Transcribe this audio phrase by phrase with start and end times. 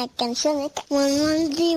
[0.00, 1.76] la canción de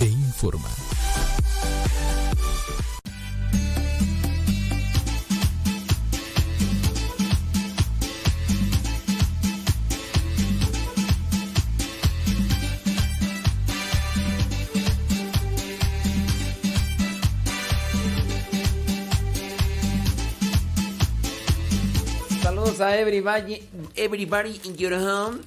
[0.00, 0.68] e informa.
[22.42, 23.62] Saludos a everybody,
[23.96, 25.40] everybody in your home.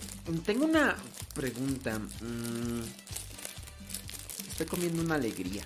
[0.46, 0.96] Tengo una
[1.34, 2.00] pregunta.
[2.22, 3.01] Mm,
[4.62, 5.64] Estoy comiendo una alegría.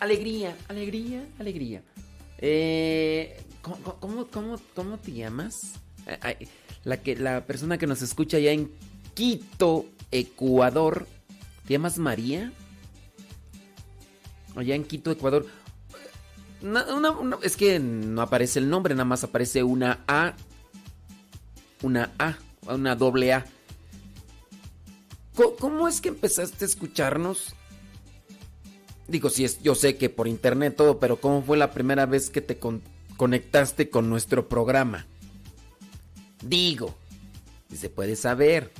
[0.00, 1.82] Alegría, alegría, alegría.
[2.38, 5.74] Eh, ¿cómo, cómo, cómo, cómo te llamas?
[6.20, 6.48] Ay,
[6.82, 8.72] La, que, la persona que nos escucha allá en
[9.14, 11.06] Quito, Ecuador.
[11.64, 12.52] ¿Te llamas María?
[14.56, 15.46] Allá en Quito, Ecuador.
[16.62, 20.34] Una- una- una- es que no aparece el nombre, nada más aparece una A.
[21.82, 22.36] Una A,
[22.66, 23.46] una doble A.
[25.60, 27.54] ¿Cómo es que empezaste a escucharnos?
[29.08, 32.28] Digo, si es, yo sé que por internet todo, pero ¿cómo fue la primera vez
[32.30, 32.82] que te con-
[33.16, 35.06] conectaste con nuestro programa?
[36.42, 36.96] Digo,
[37.70, 38.72] si se puede saber.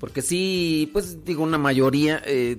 [0.00, 2.58] Porque sí, pues digo, una mayoría eh,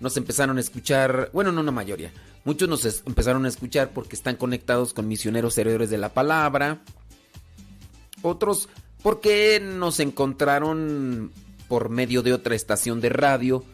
[0.00, 2.12] nos empezaron a escuchar, bueno, no una mayoría,
[2.44, 6.82] muchos nos empezaron a escuchar porque están conectados con misioneros servidores de la palabra.
[8.22, 8.68] Otros
[9.02, 11.30] porque nos encontraron
[11.68, 13.64] por medio de otra estación de radio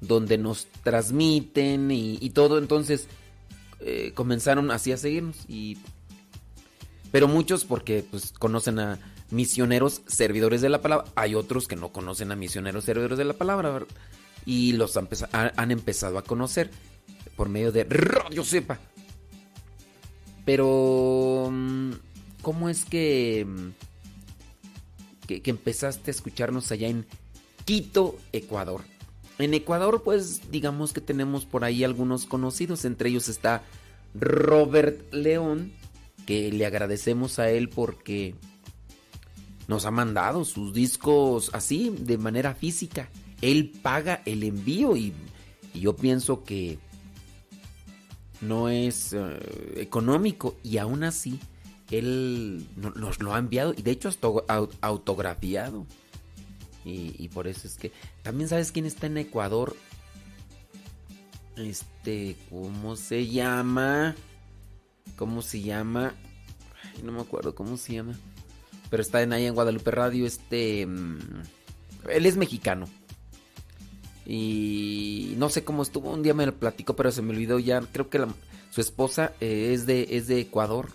[0.00, 2.58] donde nos transmiten y, todo.
[2.58, 3.08] Entonces
[3.80, 5.36] eh, comenzaron así a seguirnos.
[5.48, 5.78] Y,
[7.12, 8.98] pero muchos porque pues, conocen a
[9.30, 11.06] misioneros servidores de la palabra.
[11.14, 13.84] Hay otros que no conocen a misioneros servidores de la palabra.
[14.44, 16.70] Y los han, empeza- ha- han empezado a conocer
[17.36, 18.78] por medio de Radio Sepa.
[20.44, 21.90] Pero, mm,
[22.42, 22.88] ¿cómo es mm,
[25.26, 27.04] que, que empezaste a escucharnos allá en
[27.64, 28.82] Quito, Ecuador?
[29.38, 32.84] En Ecuador, pues digamos que tenemos por ahí algunos conocidos.
[32.84, 33.62] Entre ellos está
[34.14, 35.72] Robert León,
[36.26, 38.34] que le agradecemos a él porque
[39.68, 43.10] nos ha mandado sus discos así, de manera física.
[43.42, 45.12] Él paga el envío y,
[45.74, 46.78] yo pienso que
[48.40, 51.38] no es eh, económico y aún así
[51.90, 55.86] él no- nos lo ha enviado y de hecho hasta au- autografiado.
[56.88, 57.90] Y, por eso es que...
[58.22, 59.74] También sabes quién está en Ecuador.
[61.56, 64.14] Este, ¿cómo se llama?
[65.16, 66.14] ¿Cómo se llama?
[67.02, 68.14] No me acuerdo cómo se llama.
[68.88, 70.26] Pero está en ahí en Guadalupe Radio.
[70.26, 70.86] Este...
[70.86, 71.18] mm,
[72.08, 72.86] Él es mexicano.
[74.24, 76.12] Y no sé cómo estuvo.
[76.12, 77.80] Un día me lo platicó, pero se me olvidó ya.
[77.80, 78.34] Creo que la-
[78.70, 80.90] su esposa eh, es, de, es de Ecuador.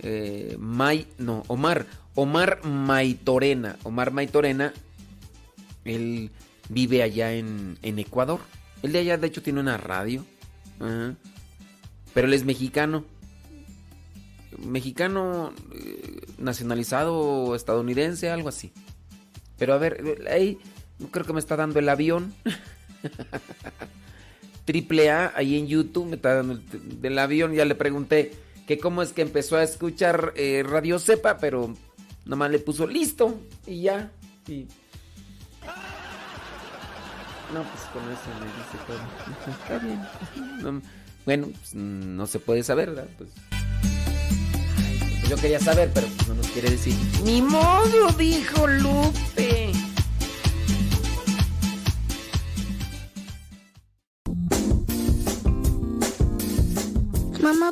[0.00, 1.86] Eh, May, no, Omar.
[2.14, 3.76] Omar Maitorena.
[3.84, 4.72] Omar Maitorena
[5.84, 6.30] Él
[6.68, 8.40] vive allá en, Ecuador.
[8.82, 10.24] Él de allá, de hecho, tiene una radio.
[12.14, 13.04] Pero él es mexicano.
[14.58, 18.72] Mexicano eh, nacionalizado estadounidense, algo así.
[19.58, 20.58] Pero a ver, ahí
[21.10, 22.34] creo que me está dando el avión.
[24.64, 27.54] Triple A, ahí en YouTube me está dando el del avión.
[27.54, 28.32] Ya le pregunté
[28.66, 31.74] que cómo es que empezó a escuchar eh, Radio Cepa, pero
[32.24, 34.10] nomás le puso listo y ya.
[34.46, 34.66] Y...
[37.52, 39.00] No, pues con eso me dice todo.
[39.52, 40.00] Está bien.
[40.62, 40.82] No,
[41.26, 43.08] bueno, pues, no se puede saber, ¿verdad?
[43.18, 43.30] Pues,
[45.20, 46.94] pues yo quería saber, pero pues, no nos quiere decir.
[47.24, 49.51] Ni modo, dijo Lupe.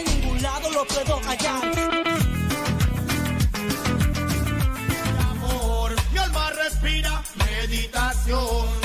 [0.00, 1.64] En ningún lado lo puedo hallar.
[5.30, 5.94] amor.
[6.12, 8.79] Mi alma respira meditación.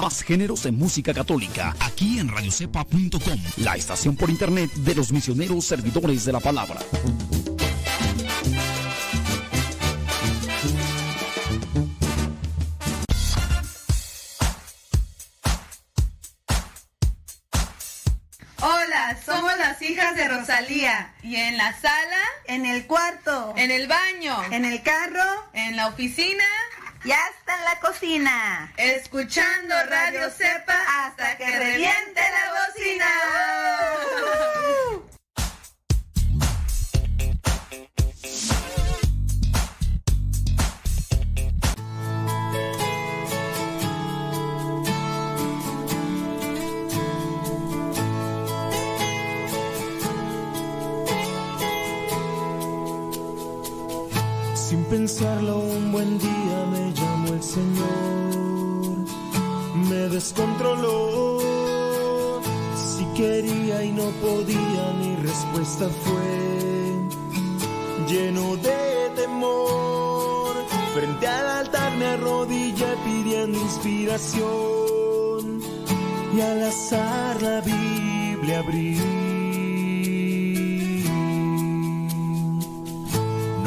[0.00, 5.64] Más géneros de música católica aquí en radiocepa.com, la estación por internet de los misioneros
[5.64, 6.80] servidores de la palabra.
[18.60, 21.12] Hola, somos las hijas de Rosalía.
[21.22, 22.22] ¿Y en la sala?
[22.46, 24.36] En el cuarto, ¿En el baño?
[24.50, 26.44] en el carro ¿En la oficina?
[27.04, 28.72] Y hasta en la cocina.
[28.76, 33.06] Escuchando Radio Cepa hasta que reviente la bocina.
[54.90, 59.06] Pensarlo un buen día me llamó el Señor,
[59.88, 61.40] me descontroló.
[62.76, 66.94] Si quería y no podía, mi respuesta fue
[68.06, 70.54] lleno de temor.
[70.94, 75.60] Frente al altar me arrodillé pidiendo inspiración
[76.36, 79.33] y al azar la Biblia abrí.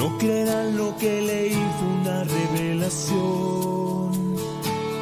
[0.07, 4.11] No creerán lo que leí, fue una revelación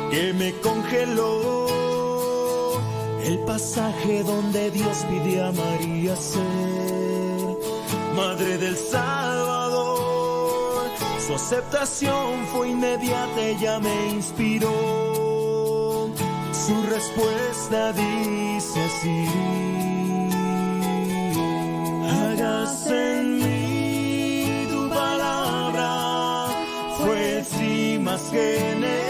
[0.09, 2.79] que me congeló.
[3.23, 7.55] El pasaje donde Dios pide a María ser
[8.15, 10.87] madre del Salvador.
[11.27, 16.09] Su aceptación fue inmediata, ella me inspiró.
[16.51, 19.27] Su respuesta dice así:
[22.09, 23.34] Hágase
[28.15, 29.04] más generoso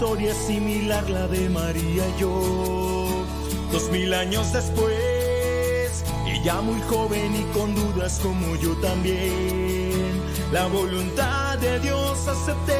[0.00, 3.26] Historia similar la de María y yo.
[3.72, 10.22] Dos mil años después, ella muy joven y con dudas como yo también.
[10.52, 12.78] La voluntad de Dios acepté.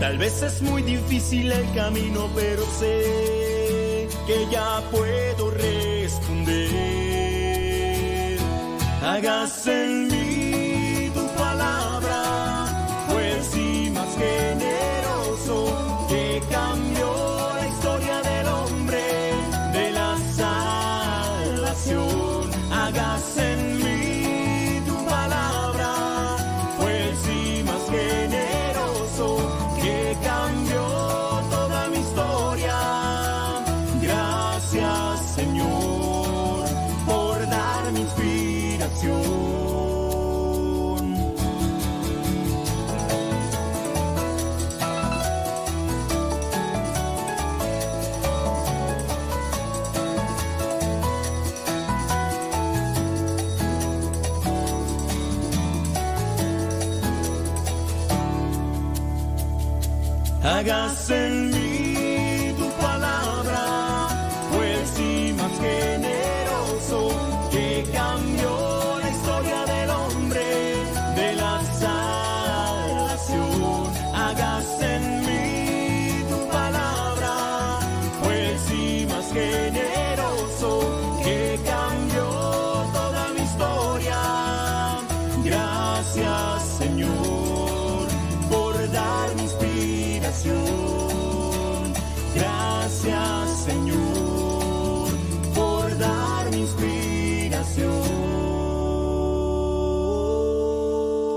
[0.00, 6.68] Tal vez es muy difícil el camino, pero sé que ya puedo responder.
[9.02, 12.66] Hágase en mí tu palabra,
[13.08, 14.45] fue sí hágase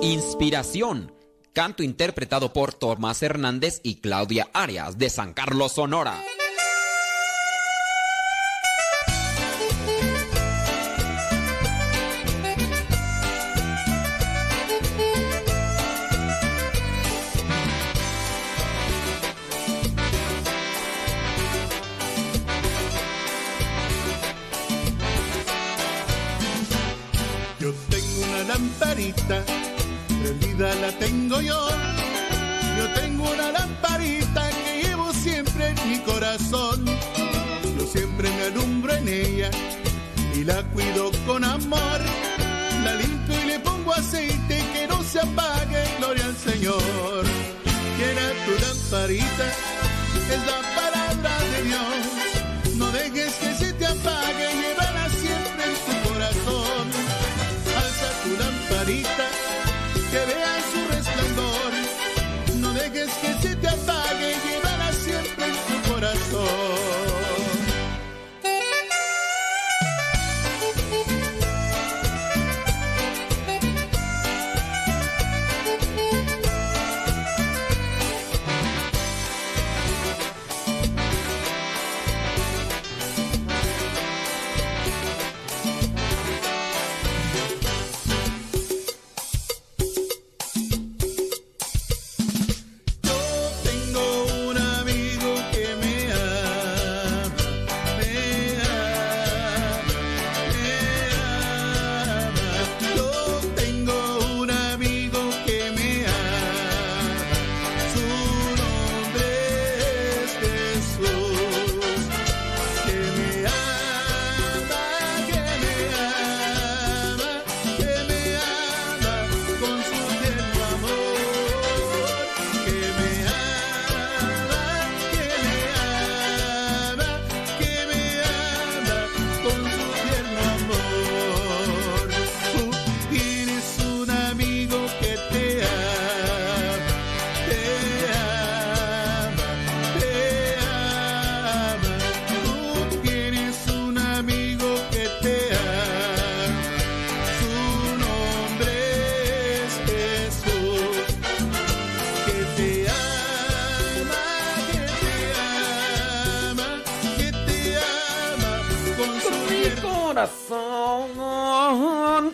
[0.02, 1.12] inspiración.
[1.54, 6.16] Canto interpretado por Tomás Hernández y Claudia Arias de San Carlos, Sonora.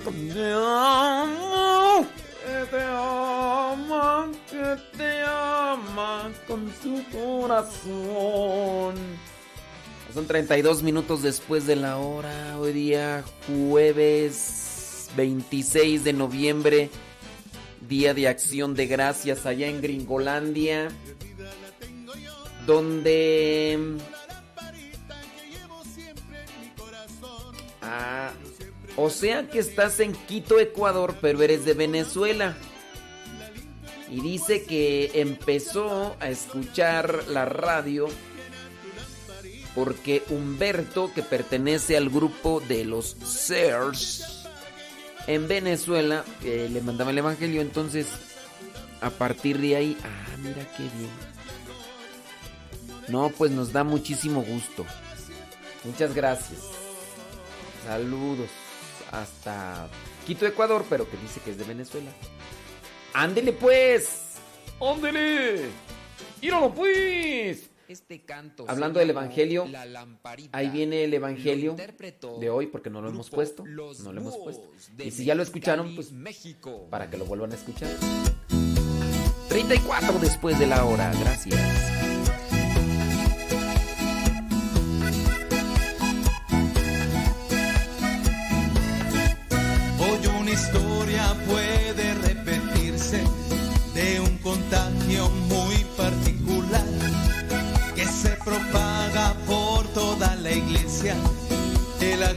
[0.03, 2.05] Que te amo,
[2.43, 8.95] que te ama, que te ama con su corazón.
[10.13, 12.57] Son 32 minutos después de la hora.
[12.59, 16.89] Hoy día jueves 26 de noviembre.
[17.87, 20.89] Día de acción de gracias allá en Gringolandia.
[22.65, 23.97] Donde...
[27.81, 28.31] Ah,
[28.97, 32.55] o sea que estás en Quito, Ecuador, pero eres de Venezuela.
[34.09, 38.07] Y dice que empezó a escuchar la radio
[39.73, 44.47] porque Humberto, que pertenece al grupo de los Sears
[45.27, 47.61] en Venezuela, le mandaba el evangelio.
[47.61, 48.07] Entonces,
[49.01, 51.09] a partir de ahí, ah, mira qué bien.
[53.09, 54.85] No, pues nos da muchísimo gusto.
[55.83, 56.59] Muchas gracias.
[57.85, 58.49] Saludos
[59.21, 59.87] hasta
[60.25, 62.11] Quito, Ecuador, pero que dice que es de Venezuela.
[63.13, 64.33] Ándele pues.
[64.81, 65.69] Ándele.
[66.41, 67.69] Míralo pues.
[67.87, 68.65] Este canto.
[68.67, 70.57] Hablando del evangelio, La lamparita.
[70.57, 71.75] ahí viene el evangelio
[72.39, 73.63] de hoy porque no lo hemos puesto.
[73.65, 74.67] Los No lo hemos puesto.
[74.97, 76.87] Y si ya lo escucharon, pues México.
[76.89, 77.89] para que lo vuelvan a escuchar.
[79.49, 81.94] 34 después de la hora, gracias.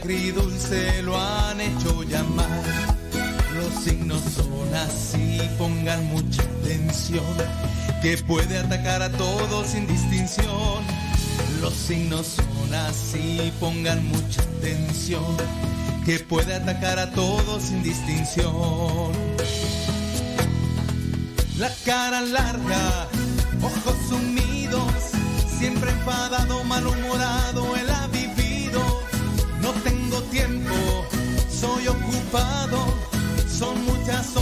[0.09, 2.63] Agridulce lo han hecho llamar.
[3.53, 7.23] Los signos son así, pongan mucha atención,
[8.01, 10.83] que puede atacar a todos sin distinción.
[11.61, 15.37] Los signos son así, pongan mucha atención,
[16.05, 19.11] que puede atacar a todos sin distinción.
[21.59, 23.07] La cara larga,
[23.61, 24.91] ojos sumidos,
[25.59, 27.89] siempre enfadado, malhumorado, él
[31.59, 32.85] soy ocupado,
[33.47, 34.38] son muchas horas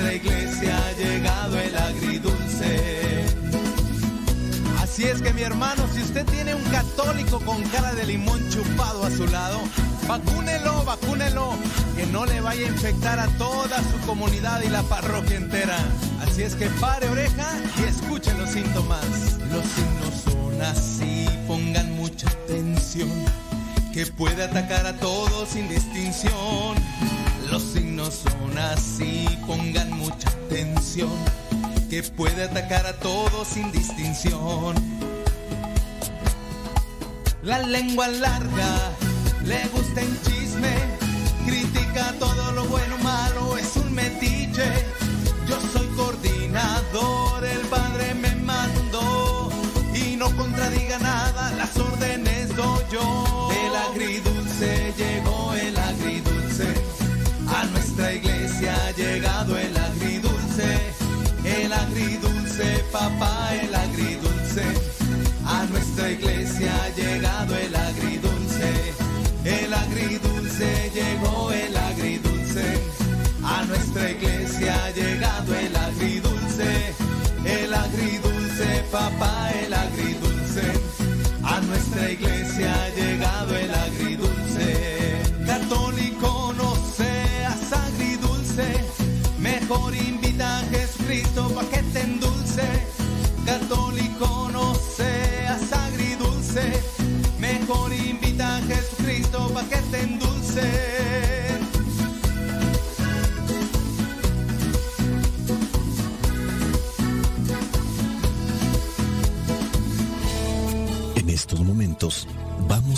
[0.00, 3.24] nuestra iglesia ha llegado el agridulce.
[4.80, 9.04] Así es que mi hermano, si usted tiene un católico con cara de limón chupado
[9.04, 9.60] a su lado,
[10.08, 11.54] vacúnelo, vacúnelo,
[11.96, 15.78] que no le vaya a infectar a toda su comunidad y la parroquia entera.
[16.22, 19.04] Así es que pare oreja y escuche los síntomas.
[19.50, 23.10] Los signos son así, pongan mucha atención,
[23.92, 26.76] que puede atacar a todos sin distinción.
[27.50, 31.10] Los signos son así, pongan mucha atención,
[31.88, 34.76] que puede atacar a todos sin distinción.
[37.42, 38.92] La lengua larga,
[39.44, 40.74] le gusta en chisme,
[41.44, 44.70] critica todo lo bueno, malo, es un metiche.
[45.48, 49.50] Yo soy coordinador, el padre me mandó
[49.92, 53.48] y no contradiga nada, las órdenes doy yo.
[53.50, 53.74] El
[63.00, 64.64] papá, el agridulce,
[65.46, 68.70] a nuestra iglesia ha llegado el agridulce,
[69.44, 72.66] el agridulce llegó el agridulce,
[73.42, 76.70] a nuestra iglesia ha llegado el agridulce,
[77.44, 80.66] el agridulce, papá, el agridulce,
[81.42, 82.89] a nuestra iglesia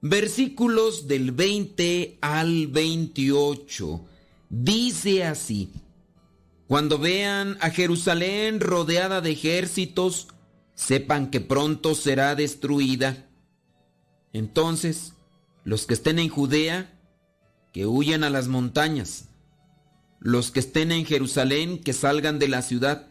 [0.00, 4.04] versículos del 20 al 28.
[4.48, 5.72] Dice así,
[6.66, 10.28] Cuando vean a Jerusalén rodeada de ejércitos,
[10.74, 13.28] sepan que pronto será destruida.
[14.32, 15.14] Entonces,
[15.64, 16.96] los que estén en Judea,
[17.72, 19.28] que huyan a las montañas.
[20.18, 23.06] Los que estén en Jerusalén, que salgan de la ciudad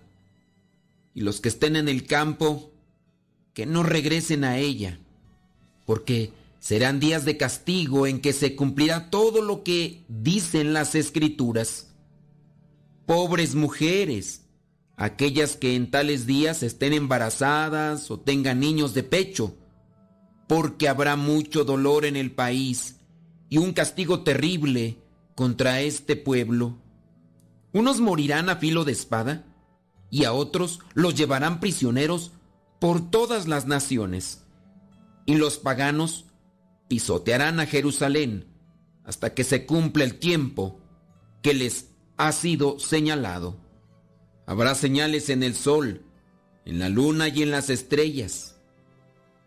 [1.13, 2.71] y los que estén en el campo,
[3.53, 4.99] que no regresen a ella,
[5.85, 11.87] porque serán días de castigo en que se cumplirá todo lo que dicen las escrituras.
[13.05, 14.45] Pobres mujeres,
[14.95, 19.55] aquellas que en tales días estén embarazadas o tengan niños de pecho,
[20.47, 22.97] porque habrá mucho dolor en el país
[23.49, 24.97] y un castigo terrible
[25.35, 26.77] contra este pueblo.
[27.71, 29.45] Unos morirán a filo de espada
[30.11, 32.31] y a otros los llevarán prisioneros
[32.79, 34.43] por todas las naciones.
[35.25, 36.25] Y los paganos
[36.89, 38.47] pisotearán a Jerusalén
[39.05, 40.81] hasta que se cumpla el tiempo
[41.41, 43.55] que les ha sido señalado.
[44.45, 46.01] Habrá señales en el sol,
[46.65, 48.57] en la luna y en las estrellas.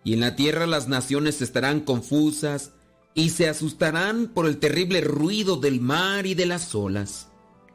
[0.05, 2.73] Y en la tierra las naciones estarán confusas
[3.15, 7.29] y se asustarán por el terrible ruido del mar y de las olas.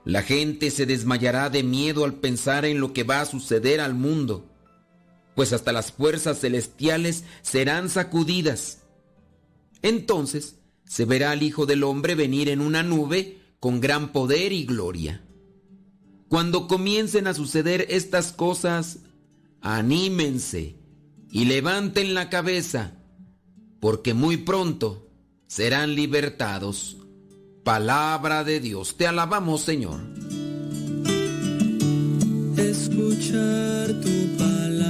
[0.03, 3.93] La gente se desmayará de miedo al pensar en lo que va a suceder al
[3.93, 4.49] mundo,
[5.36, 8.87] pues hasta las fuerzas celestiales serán sacudidas.
[9.82, 14.66] Entonces se verá al Hijo del Hombre venir en una nube con gran poder y
[14.66, 15.24] gloria.
[16.30, 19.00] Cuando comiencen a suceder estas cosas,
[19.62, 20.76] anímense
[21.32, 22.94] y levanten la cabeza,
[23.80, 25.10] porque muy pronto
[25.48, 26.98] serán libertados.
[27.63, 30.00] Palabra de Dios, te alabamos Señor.
[32.58, 34.88] Escuchar tu palabra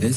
[0.00, 0.16] es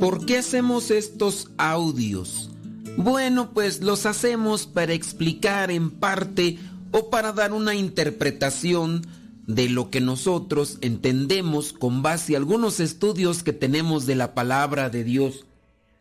[0.00, 2.48] ¿Por qué hacemos estos audios?
[2.96, 6.58] Bueno, pues los hacemos para explicar en parte
[6.90, 9.06] o para dar una interpretación
[9.46, 14.88] de lo que nosotros entendemos con base a algunos estudios que tenemos de la palabra
[14.88, 15.44] de Dios.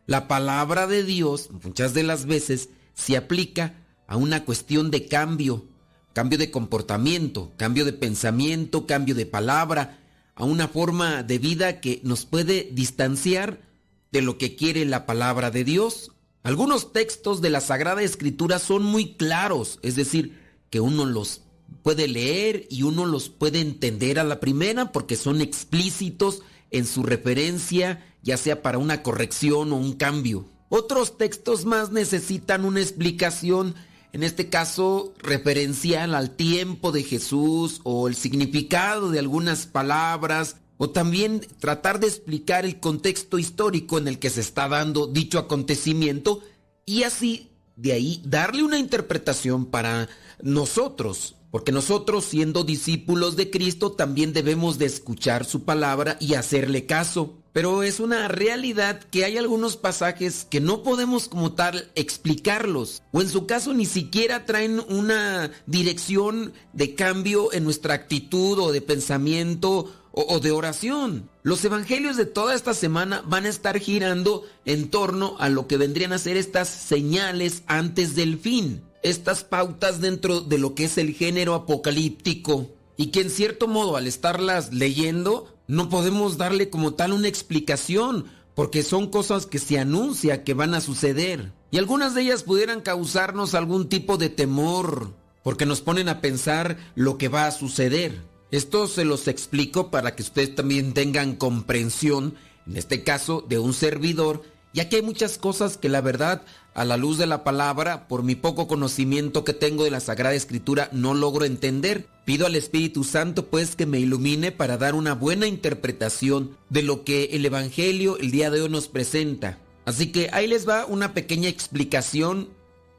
[0.07, 5.65] La palabra de Dios muchas de las veces se aplica a una cuestión de cambio,
[6.13, 9.99] cambio de comportamiento, cambio de pensamiento, cambio de palabra,
[10.35, 13.67] a una forma de vida que nos puede distanciar
[14.11, 16.11] de lo que quiere la palabra de Dios.
[16.43, 21.41] Algunos textos de la Sagrada Escritura son muy claros, es decir, que uno los
[21.83, 26.41] puede leer y uno los puede entender a la primera porque son explícitos
[26.71, 30.47] en su referencia, ya sea para una corrección o un cambio.
[30.69, 33.75] Otros textos más necesitan una explicación,
[34.13, 40.89] en este caso referencial al tiempo de Jesús o el significado de algunas palabras, o
[40.89, 46.41] también tratar de explicar el contexto histórico en el que se está dando dicho acontecimiento
[46.85, 50.07] y así de ahí darle una interpretación para
[50.41, 56.85] nosotros, porque nosotros siendo discípulos de Cristo también debemos de escuchar su palabra y hacerle
[56.85, 57.35] caso.
[57.51, 63.01] Pero es una realidad que hay algunos pasajes que no podemos como tal explicarlos.
[63.11, 68.71] O en su caso ni siquiera traen una dirección de cambio en nuestra actitud o
[68.71, 71.29] de pensamiento o, de oración.
[71.43, 75.77] Los evangelios de toda esta semana van a estar girando en torno a lo que
[75.77, 80.97] vendrían a ser estas señales antes del fin estas pautas dentro de lo que es
[80.97, 86.93] el género apocalíptico y que en cierto modo al estarlas leyendo no podemos darle como
[86.93, 92.13] tal una explicación porque son cosas que se anuncia que van a suceder y algunas
[92.13, 97.29] de ellas pudieran causarnos algún tipo de temor porque nos ponen a pensar lo que
[97.29, 98.21] va a suceder.
[98.51, 102.35] Esto se los explico para que ustedes también tengan comprensión,
[102.67, 106.85] en este caso de un servidor, ya que hay muchas cosas que la verdad a
[106.85, 110.89] la luz de la palabra, por mi poco conocimiento que tengo de la Sagrada Escritura,
[110.91, 112.07] no logro entender.
[112.25, 117.03] Pido al Espíritu Santo pues que me ilumine para dar una buena interpretación de lo
[117.03, 119.59] que el Evangelio el día de hoy nos presenta.
[119.85, 122.49] Así que ahí les va una pequeña explicación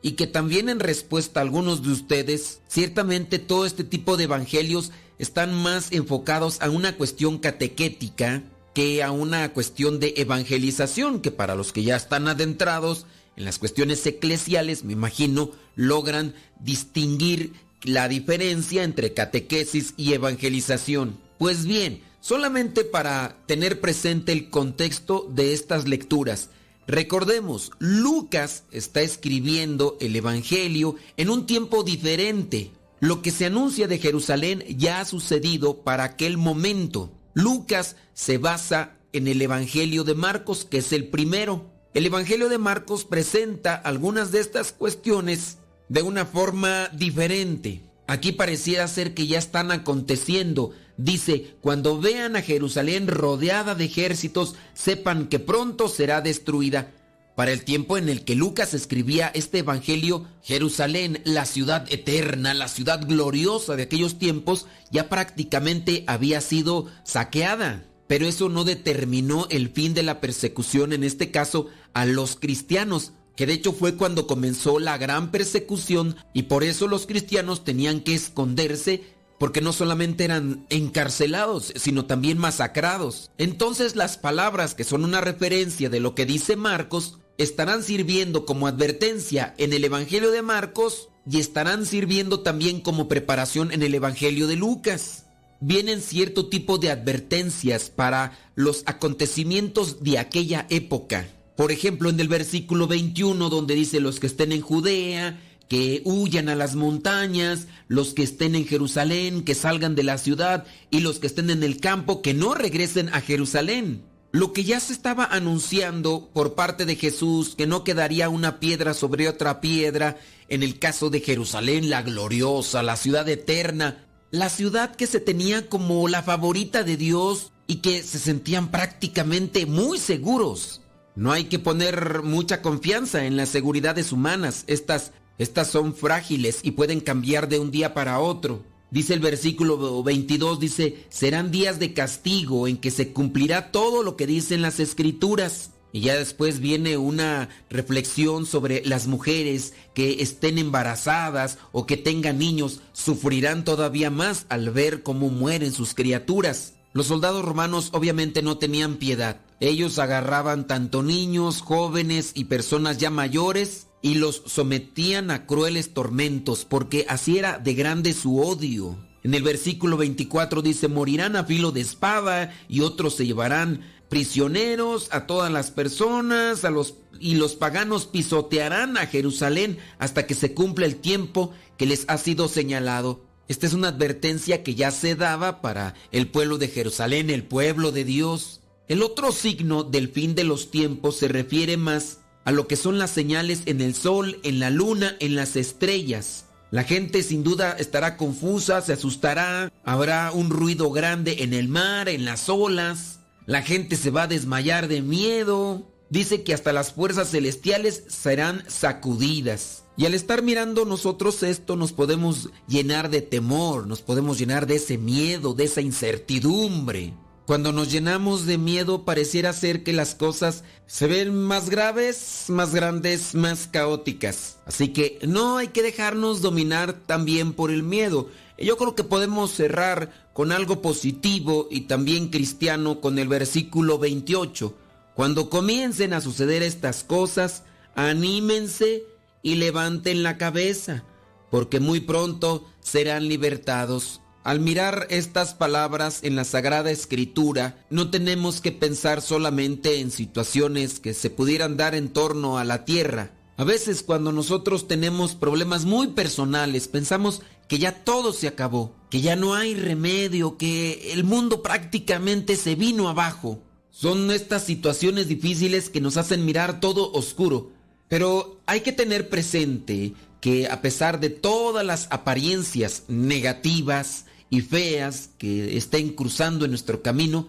[0.03, 4.93] y que también en respuesta a algunos de ustedes, ciertamente todo este tipo de evangelios
[5.21, 8.43] están más enfocados a una cuestión catequética
[8.75, 13.05] que a una cuestión de evangelización, que para los que ya están adentrados,
[13.37, 17.53] en las cuestiones eclesiales, me imagino, logran distinguir
[17.83, 21.19] la diferencia entre catequesis y evangelización.
[21.39, 26.49] Pues bien, solamente para tener presente el contexto de estas lecturas,
[26.87, 32.71] recordemos, Lucas está escribiendo el Evangelio en un tiempo diferente.
[33.01, 37.11] Lo que se anuncia de Jerusalén ya ha sucedido para aquel momento.
[37.33, 41.71] Lucas se basa en el Evangelio de Marcos, que es el primero.
[41.95, 45.57] El Evangelio de Marcos presenta algunas de estas cuestiones
[45.89, 47.81] de una forma diferente.
[48.07, 50.73] Aquí pareciera ser que ya están aconteciendo.
[50.99, 56.93] Dice, cuando vean a Jerusalén rodeada de ejércitos, sepan que pronto será destruida.
[57.35, 62.69] Para el tiempo en el que Lucas escribía este Evangelio, Jerusalén, la ciudad eterna, la
[62.69, 67.87] ciudad gloriosa de aquellos tiempos, ya prácticamente había sido saqueada.
[68.07, 73.13] Pero eso no determinó el fin de la persecución, en este caso, a los cristianos,
[73.37, 78.01] que de hecho fue cuando comenzó la gran persecución y por eso los cristianos tenían
[78.01, 79.05] que esconderse
[79.41, 83.31] porque no solamente eran encarcelados, sino también masacrados.
[83.39, 88.67] Entonces las palabras que son una referencia de lo que dice Marcos, estarán sirviendo como
[88.67, 94.47] advertencia en el Evangelio de Marcos y estarán sirviendo también como preparación en el Evangelio
[94.47, 95.25] de Lucas.
[95.63, 101.27] Vienen cierto tipo de advertencias para los acontecimientos de aquella época.
[101.57, 106.49] Por ejemplo, en el versículo 21 donde dice los que estén en Judea, que huyan
[106.49, 111.21] a las montañas, los que estén en Jerusalén, que salgan de la ciudad, y los
[111.21, 114.03] que estén en el campo, que no regresen a Jerusalén.
[114.33, 118.95] Lo que ya se estaba anunciando por parte de Jesús, que no quedaría una piedra
[118.95, 124.97] sobre otra piedra, en el caso de Jerusalén, la gloriosa, la ciudad eterna, la ciudad
[124.97, 130.81] que se tenía como la favorita de Dios y que se sentían prácticamente muy seguros.
[131.15, 134.65] No hay que poner mucha confianza en las seguridades humanas.
[134.67, 138.63] Estas, estas son frágiles y pueden cambiar de un día para otro.
[138.91, 144.17] Dice el versículo 22, dice, serán días de castigo en que se cumplirá todo lo
[144.17, 145.71] que dicen las escrituras.
[145.93, 152.37] Y ya después viene una reflexión sobre las mujeres que estén embarazadas o que tengan
[152.37, 156.75] niños, sufrirán todavía más al ver cómo mueren sus criaturas.
[156.93, 159.41] Los soldados romanos obviamente no tenían piedad.
[159.59, 166.65] Ellos agarraban tanto niños, jóvenes y personas ya mayores y los sometían a crueles tormentos
[166.65, 168.97] porque así era de grande su odio.
[169.23, 175.09] En el versículo 24 dice, morirán a filo de espada y otros se llevarán prisioneros
[175.13, 180.55] a todas las personas, a los y los paganos pisotearán a Jerusalén hasta que se
[180.55, 183.21] cumpla el tiempo que les ha sido señalado.
[183.47, 187.93] Esta es una advertencia que ya se daba para el pueblo de Jerusalén, el pueblo
[187.93, 188.61] de Dios.
[188.89, 192.99] El otro signo del fin de los tiempos se refiere más a lo que son
[192.99, 196.47] las señales en el sol, en la luna, en las estrellas.
[196.71, 202.09] La gente sin duda estará confusa, se asustará, habrá un ruido grande en el mar,
[202.09, 203.21] en las olas.
[203.47, 205.91] La gente se va a desmayar de miedo.
[206.11, 209.85] Dice que hasta las fuerzas celestiales serán sacudidas.
[209.97, 214.77] Y al estar mirando nosotros esto nos podemos llenar de temor, nos podemos llenar de
[214.77, 217.15] ese miedo, de esa incertidumbre.
[217.51, 222.73] Cuando nos llenamos de miedo pareciera ser que las cosas se ven más graves, más
[222.73, 224.59] grandes, más caóticas.
[224.67, 228.31] Así que no hay que dejarnos dominar también por el miedo.
[228.57, 234.73] Yo creo que podemos cerrar con algo positivo y también cristiano con el versículo 28.
[235.17, 237.65] Cuando comiencen a suceder estas cosas,
[237.97, 239.03] anímense
[239.43, 241.03] y levanten la cabeza,
[241.51, 244.20] porque muy pronto serán libertados.
[244.43, 250.99] Al mirar estas palabras en la Sagrada Escritura, no tenemos que pensar solamente en situaciones
[250.99, 253.33] que se pudieran dar en torno a la tierra.
[253.59, 259.21] A veces cuando nosotros tenemos problemas muy personales, pensamos que ya todo se acabó, que
[259.21, 263.61] ya no hay remedio, que el mundo prácticamente se vino abajo.
[263.91, 267.73] Son estas situaciones difíciles que nos hacen mirar todo oscuro.
[268.09, 275.31] Pero hay que tener presente que a pesar de todas las apariencias negativas y feas
[275.39, 277.49] que estén cruzando en nuestro camino,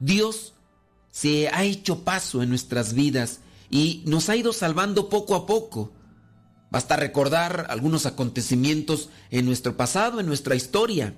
[0.00, 0.54] Dios
[1.10, 5.92] se ha hecho paso en nuestras vidas y nos ha ido salvando poco a poco.
[6.70, 11.14] Basta recordar algunos acontecimientos en nuestro pasado, en nuestra historia.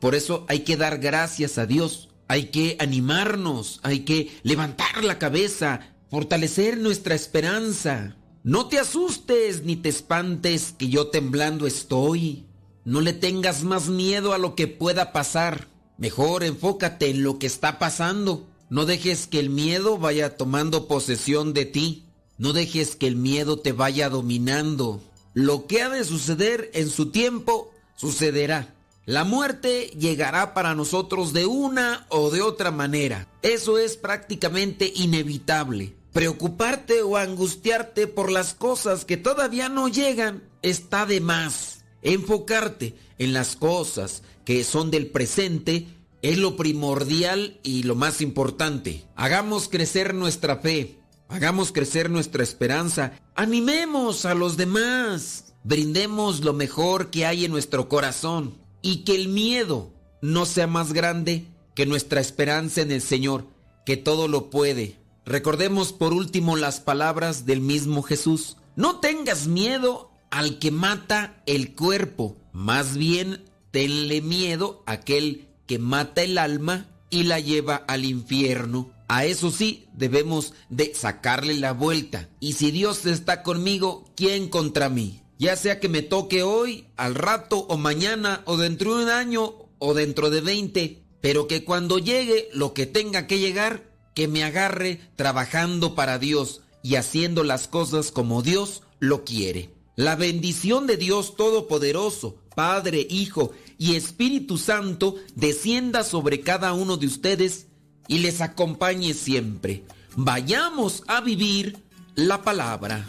[0.00, 5.18] Por eso hay que dar gracias a Dios, hay que animarnos, hay que levantar la
[5.18, 5.80] cabeza,
[6.10, 8.16] fortalecer nuestra esperanza.
[8.42, 12.46] No te asustes ni te espantes que yo temblando estoy.
[12.84, 15.68] No le tengas más miedo a lo que pueda pasar.
[15.98, 18.48] Mejor enfócate en lo que está pasando.
[18.70, 22.06] No dejes que el miedo vaya tomando posesión de ti.
[22.38, 25.00] No dejes que el miedo te vaya dominando.
[25.32, 28.74] Lo que ha de suceder en su tiempo, sucederá.
[29.04, 33.28] La muerte llegará para nosotros de una o de otra manera.
[33.42, 35.94] Eso es prácticamente inevitable.
[36.12, 41.81] Preocuparte o angustiarte por las cosas que todavía no llegan está de más.
[42.02, 45.86] Enfocarte en las cosas que son del presente
[46.22, 49.04] es lo primordial y lo más importante.
[49.16, 57.10] Hagamos crecer nuestra fe, hagamos crecer nuestra esperanza, animemos a los demás, brindemos lo mejor
[57.10, 62.20] que hay en nuestro corazón y que el miedo no sea más grande que nuestra
[62.20, 63.46] esperanza en el Señor,
[63.84, 64.96] que todo lo puede.
[65.24, 68.56] Recordemos por último las palabras del mismo Jesús.
[68.76, 75.78] No tengas miedo al que mata el cuerpo, más bien tenle miedo a aquel que
[75.78, 78.90] mata el alma y la lleva al infierno.
[79.08, 82.30] A eso sí, debemos de sacarle la vuelta.
[82.40, 85.22] Y si Dios está conmigo, ¿quién contra mí?
[85.38, 89.54] Ya sea que me toque hoy, al rato o mañana o dentro de un año
[89.78, 94.44] o dentro de 20, pero que cuando llegue lo que tenga que llegar, que me
[94.44, 99.81] agarre trabajando para Dios y haciendo las cosas como Dios lo quiere.
[99.96, 107.06] La bendición de Dios Todopoderoso, Padre, Hijo y Espíritu Santo descienda sobre cada uno de
[107.06, 107.66] ustedes
[108.08, 109.84] y les acompañe siempre.
[110.16, 111.76] Vayamos a vivir
[112.14, 113.06] la palabra.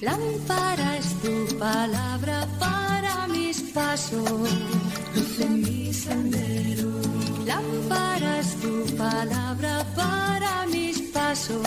[0.00, 4.28] Lámpara es tu palabra para mis pasos,
[5.14, 6.90] luz mi sendero.
[7.46, 11.66] Lámpara es tu palabra para mis pasos,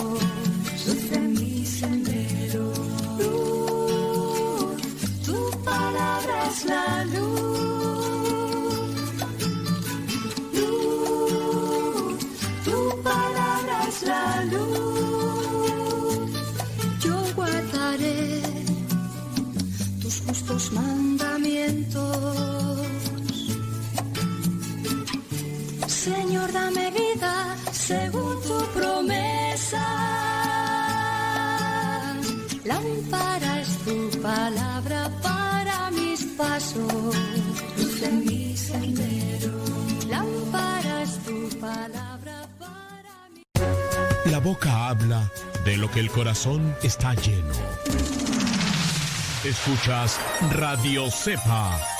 [44.40, 45.30] boca habla
[45.64, 47.54] de lo que el corazón está lleno.
[49.44, 50.18] Escuchas
[50.50, 51.99] Radio Cepa.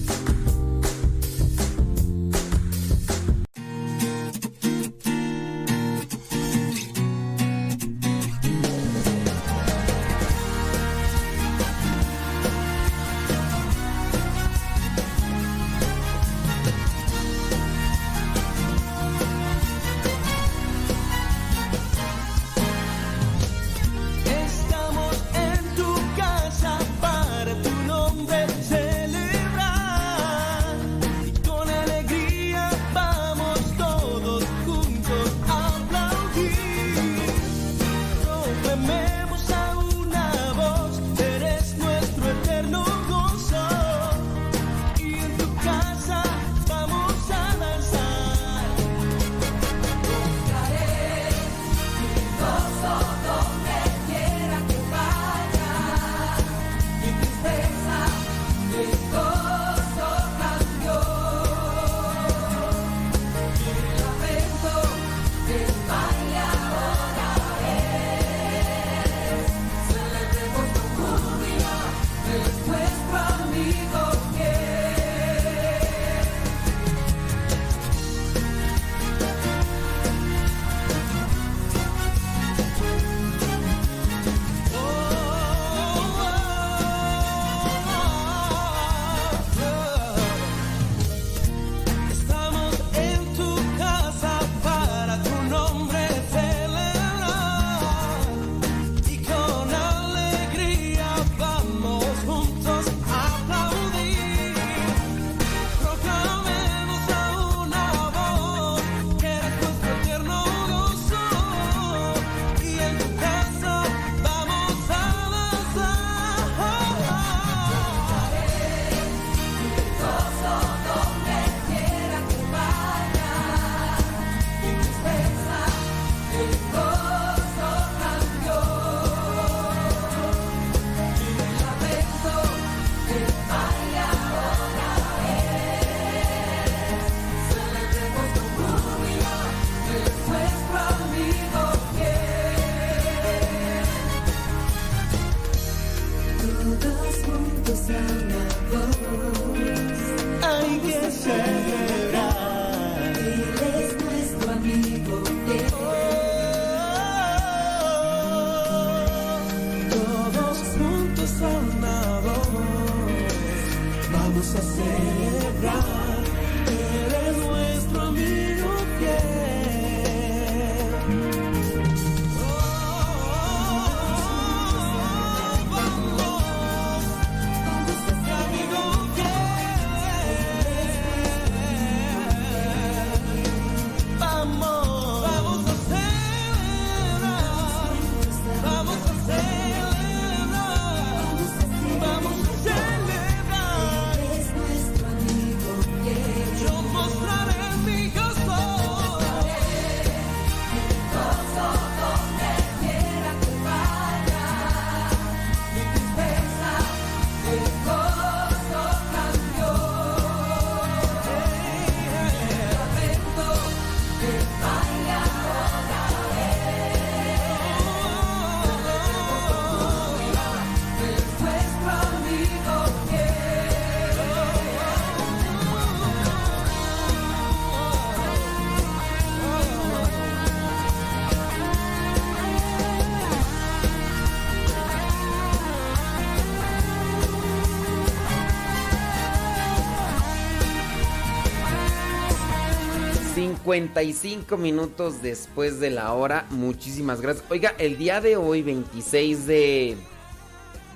[243.63, 246.45] 55 minutos después de la hora.
[246.49, 247.45] Muchísimas gracias.
[247.49, 249.97] Oiga, el día de hoy, 26 de,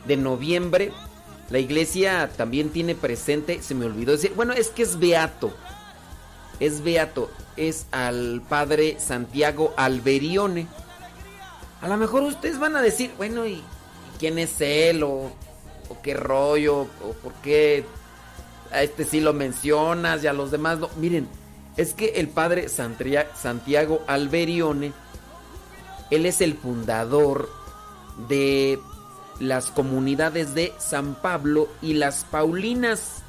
[0.08, 0.92] de noviembre,
[1.50, 5.54] la iglesia también tiene presente, se me olvidó decir, bueno, es que es beato.
[6.60, 10.68] Es beato, es al padre Santiago Alberione.
[11.82, 13.62] A lo mejor ustedes van a decir, bueno, ¿y
[14.20, 15.04] quién es él?
[15.04, 15.32] ¿O,
[15.90, 16.88] o qué rollo?
[17.04, 17.86] ¿O por qué
[18.72, 20.90] a este sí lo mencionas y a los demás no?
[20.98, 21.28] Miren,
[21.78, 24.94] es que el padre Santiago Alberione,
[26.10, 27.50] él es el fundador
[28.30, 28.80] de
[29.40, 33.24] las comunidades de San Pablo y las Paulinas.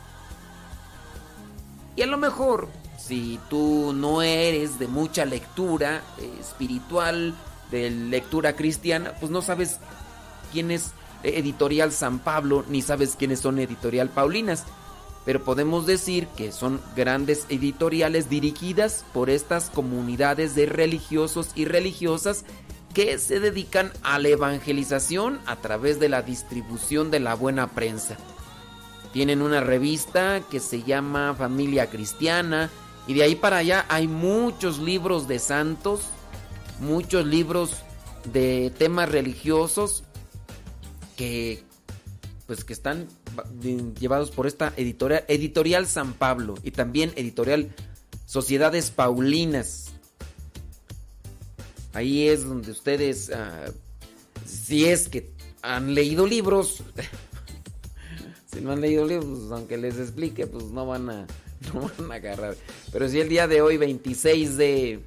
[1.97, 2.69] Y a lo mejor,
[2.99, 7.35] si tú no eres de mucha lectura eh, espiritual,
[7.71, 9.79] de lectura cristiana, pues no sabes
[10.53, 10.93] quién es
[11.25, 14.65] Editorial San Pablo, ni sabes quiénes son Editorial Paulinas
[15.27, 22.45] pero podemos decir que son grandes editoriales dirigidas por estas comunidades de religiosos y religiosas
[22.95, 28.17] que se dedican a la evangelización a través de la distribución de la buena prensa.
[29.13, 32.71] Tienen una revista que se llama Familia Cristiana
[33.09, 36.03] y de ahí para allá hay muchos libros de santos,
[36.79, 37.73] muchos libros
[38.33, 40.05] de temas religiosos
[41.17, 41.66] que
[42.47, 43.09] pues que están
[43.99, 47.75] llevados por esta editorial, editorial San Pablo y también editorial
[48.25, 49.93] Sociedades Paulinas.
[51.93, 53.67] Ahí es donde ustedes, ah,
[54.45, 55.33] si es que
[55.63, 56.83] han leído libros,
[58.53, 61.27] si no han leído libros, pues, aunque les explique, pues no van a,
[61.75, 62.57] no van a agarrar.
[62.93, 65.01] Pero si el día de hoy, 26 de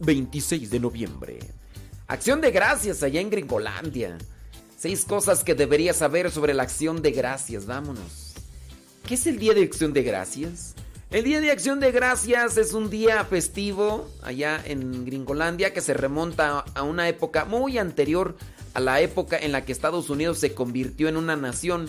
[0.00, 1.38] 26 de noviembre,
[2.08, 4.18] acción de gracias allá en Gringolandia.
[4.84, 7.64] Seis cosas que deberías saber sobre la acción de gracias.
[7.64, 8.34] Vámonos.
[9.08, 10.74] ¿Qué es el Día de Acción de Gracias?
[11.10, 15.94] El Día de Acción de Gracias es un día festivo allá en Gringolandia que se
[15.94, 18.36] remonta a una época muy anterior
[18.74, 21.88] a la época en la que Estados Unidos se convirtió en una nación.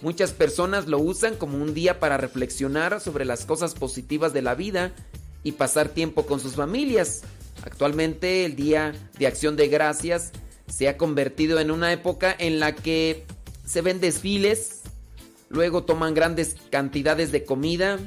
[0.00, 4.54] Muchas personas lo usan como un día para reflexionar sobre las cosas positivas de la
[4.54, 4.92] vida
[5.42, 7.22] y pasar tiempo con sus familias.
[7.64, 10.30] Actualmente el Día de Acción de Gracias
[10.72, 13.26] se ha convertido en una época en la que
[13.66, 14.80] se ven desfiles,
[15.50, 17.98] luego toman grandes cantidades de comida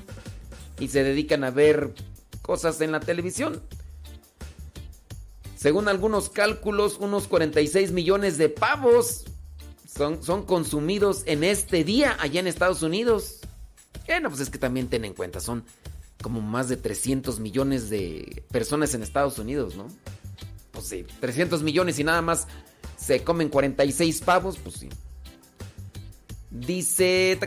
[0.79, 1.93] y se dedican a ver
[2.41, 3.61] cosas en la televisión.
[5.55, 9.25] Según algunos cálculos, unos 46 millones de pavos
[9.87, 13.41] son, consumidos en este día allá en Estados Unidos.
[14.07, 15.63] Bueno, pues es que también ten en cuenta, son
[16.21, 19.87] como más de 300 millones de personas en Estados Unidos, ¿no?
[20.75, 22.47] Pues sí, 300 millones y nada más
[22.97, 24.89] se comen 46 pavos, pues sí.
[26.51, 27.37] Dice...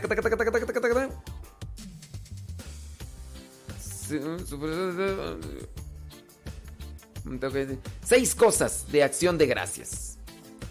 [8.03, 10.17] Seis cosas de acción de gracias.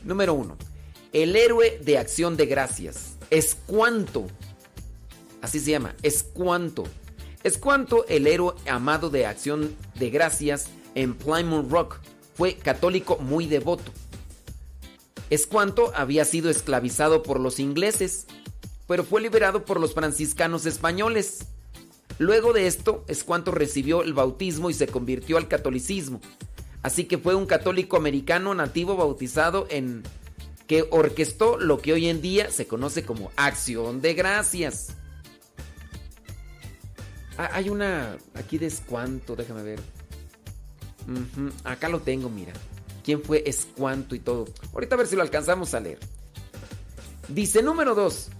[0.04, 0.56] Número uno.
[1.12, 3.16] El héroe de acción de gracias.
[3.30, 4.26] Es cuanto.
[5.40, 5.94] Así se llama.
[6.02, 6.84] Es cuanto.
[7.44, 12.00] Es cuanto el héroe amado de acción de gracias en Plymouth Rock
[12.38, 13.90] fue católico muy devoto.
[15.28, 18.28] Escuanto había sido esclavizado por los ingleses,
[18.86, 21.40] pero fue liberado por los franciscanos españoles.
[22.18, 26.20] Luego de esto, Escuanto recibió el bautismo y se convirtió al catolicismo.
[26.82, 30.04] Así que fue un católico americano nativo bautizado en
[30.68, 34.94] que orquestó lo que hoy en día se conoce como acción de gracias.
[37.36, 39.97] Ah, hay una aquí de Escuanto, déjame ver.
[41.64, 42.52] Acá lo tengo, mira.
[43.04, 44.46] ¿Quién fue Escuanto y todo?
[44.72, 45.98] Ahorita a ver si lo alcanzamos a leer.
[47.28, 48.30] Dice número 2.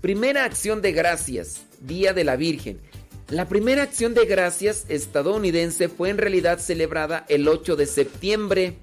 [0.00, 2.80] Primera acción de gracias, Día de la Virgen.
[3.28, 8.78] La primera acción de gracias estadounidense fue en realidad celebrada el 8 de septiembre,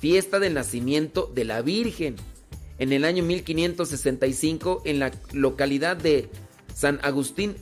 [0.00, 2.16] fiesta del nacimiento de la Virgen,
[2.78, 6.28] en el año 1565 en la localidad de
[6.74, 7.54] San Agustín,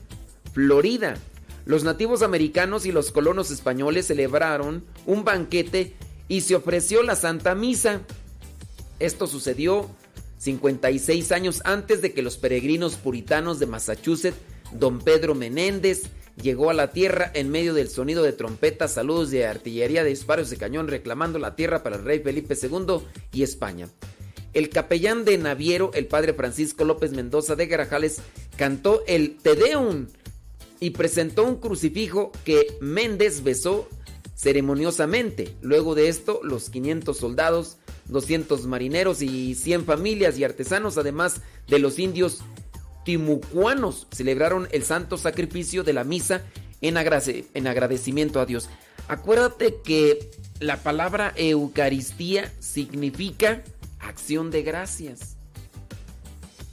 [0.55, 1.17] Florida.
[1.65, 5.95] Los nativos americanos y los colonos españoles celebraron un banquete
[6.29, 8.01] y se ofreció la Santa Misa.
[8.99, 9.89] Esto sucedió
[10.39, 14.37] 56 años antes de que los peregrinos puritanos de Massachusetts,
[14.73, 16.05] don Pedro Menéndez
[16.41, 20.51] llegó a la tierra en medio del sonido de trompetas, saludos de artillería, de disparos
[20.51, 23.03] de cañón, reclamando la tierra para el rey Felipe II
[23.33, 23.89] y España.
[24.53, 28.21] El capellán de Naviero, el padre Francisco López Mendoza de Garajales,
[28.57, 30.09] cantó el Te Deum
[30.83, 33.89] y presentó un crucifijo que Méndez besó
[34.35, 35.55] ceremoniosamente.
[35.61, 37.77] Luego de esto, los 500 soldados,
[38.07, 42.41] 200 marineros y 100 familias y artesanos, además de los indios
[43.05, 46.43] timucuanos, celebraron el santo sacrificio de la misa
[46.81, 48.69] en, en agradecimiento a Dios.
[49.07, 53.63] Acuérdate que la palabra Eucaristía significa
[54.01, 55.37] acción de gracias.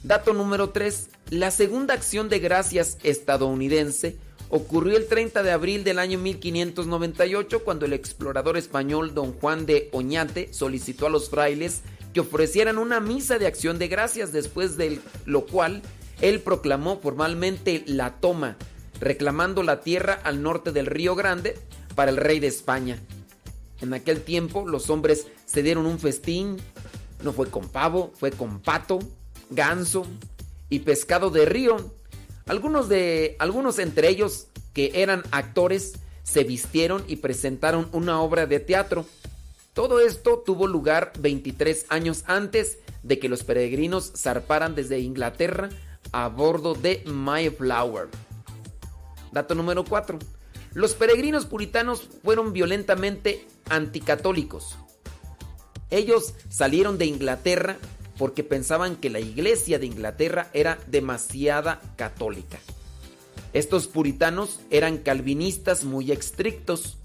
[0.02, 1.10] Dato número 3.
[1.30, 4.16] La segunda acción de gracias estadounidense
[4.48, 9.88] ocurrió el 30 de abril del año 1598 cuando el explorador español don Juan de
[9.92, 14.98] Oñate solicitó a los frailes que ofrecieran una misa de acción de gracias después de
[15.24, 15.82] lo cual
[16.20, 18.56] él proclamó formalmente la toma,
[18.98, 21.56] reclamando la tierra al norte del Río Grande
[21.94, 22.98] para el rey de España.
[23.80, 26.56] En aquel tiempo los hombres se dieron un festín,
[27.22, 28.98] no fue con pavo, fue con pato,
[29.50, 30.08] ganso
[30.70, 31.92] y pescado de río
[32.50, 35.94] algunos de algunos entre ellos que eran actores
[36.24, 39.06] se vistieron y presentaron una obra de teatro.
[39.72, 45.68] Todo esto tuvo lugar 23 años antes de que los peregrinos zarparan desde Inglaterra
[46.10, 48.08] a bordo de Mayflower.
[49.30, 50.18] Dato número 4.
[50.74, 54.76] Los peregrinos puritanos fueron violentamente anticatólicos.
[55.90, 57.76] Ellos salieron de Inglaterra
[58.20, 62.58] porque pensaban que la iglesia de Inglaterra era demasiada católica.
[63.54, 66.98] Estos puritanos eran calvinistas muy estrictos.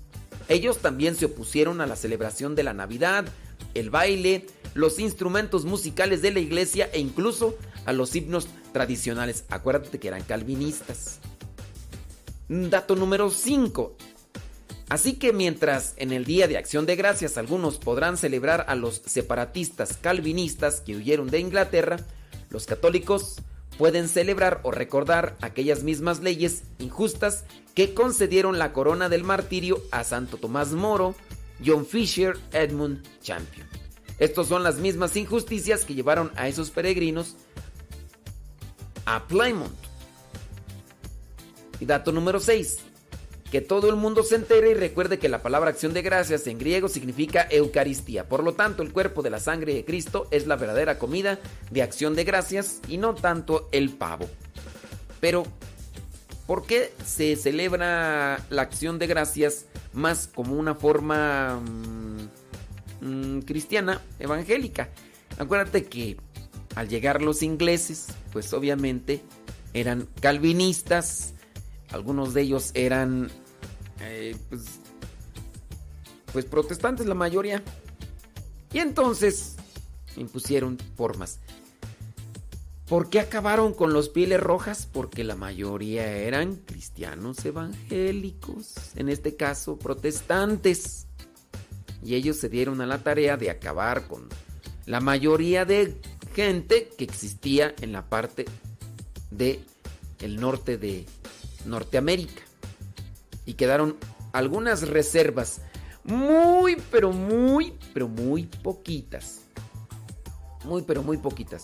[0.50, 3.24] Ellos también se opusieron a la celebración de la Navidad,
[3.76, 7.56] el baile, los instrumentos musicales de la iglesia e incluso
[7.86, 9.46] a los himnos tradicionales.
[9.48, 11.22] Acuérdate que eran calvinistas.
[12.50, 13.96] Dato número 5.
[14.88, 19.02] Así que mientras en el Día de Acción de Gracias algunos podrán celebrar a los
[19.06, 21.98] separatistas calvinistas que huyeron de Inglaterra,
[22.52, 23.38] los católicos
[23.80, 30.04] pueden celebrar o recordar aquellas mismas leyes injustas que concedieron la corona del martirio a
[30.04, 31.16] Santo Tomás Moro,
[31.66, 33.68] John Fisher, Edmund Champion.
[34.20, 37.36] Estas son las mismas injusticias que llevaron a esos peregrinos
[39.06, 39.72] a Plymouth.
[41.80, 42.95] Y dato número 6
[43.56, 46.58] que todo el mundo se entere y recuerde que la palabra acción de gracias en
[46.58, 48.28] griego significa Eucaristía.
[48.28, 51.40] Por lo tanto, el cuerpo de la sangre de Cristo es la verdadera comida
[51.72, 54.26] de acción de gracias y no tanto el pavo.
[55.22, 55.46] Pero,
[56.46, 64.02] ¿por qué se celebra la acción de gracias más como una forma mm, mm, cristiana,
[64.20, 64.90] evangélica?
[65.38, 66.18] Acuérdate que
[66.76, 69.22] al llegar los ingleses, pues obviamente
[69.74, 71.36] eran calvinistas,
[71.90, 73.32] algunos de ellos eran
[74.00, 74.80] eh, pues,
[76.32, 77.64] pues protestantes la mayoría.
[78.74, 79.56] Y entonces
[80.18, 81.40] impusieron formas.
[82.88, 84.88] ¿Por qué acabaron con los pieles rojas?
[84.92, 91.08] Porque la mayoría eran cristianos evangélicos, en este caso protestantes.
[92.04, 94.30] Y ellos se dieron a la tarea de acabar con
[94.86, 96.00] la mayoría de
[96.36, 98.46] gente que existía en la parte
[99.32, 99.60] de
[100.20, 101.06] el norte de
[101.66, 102.45] Norteamérica
[103.46, 103.98] y quedaron
[104.34, 105.62] algunas reservas.
[106.04, 109.42] Muy, pero muy, pero muy poquitas.
[110.64, 111.64] Muy, pero muy poquitas.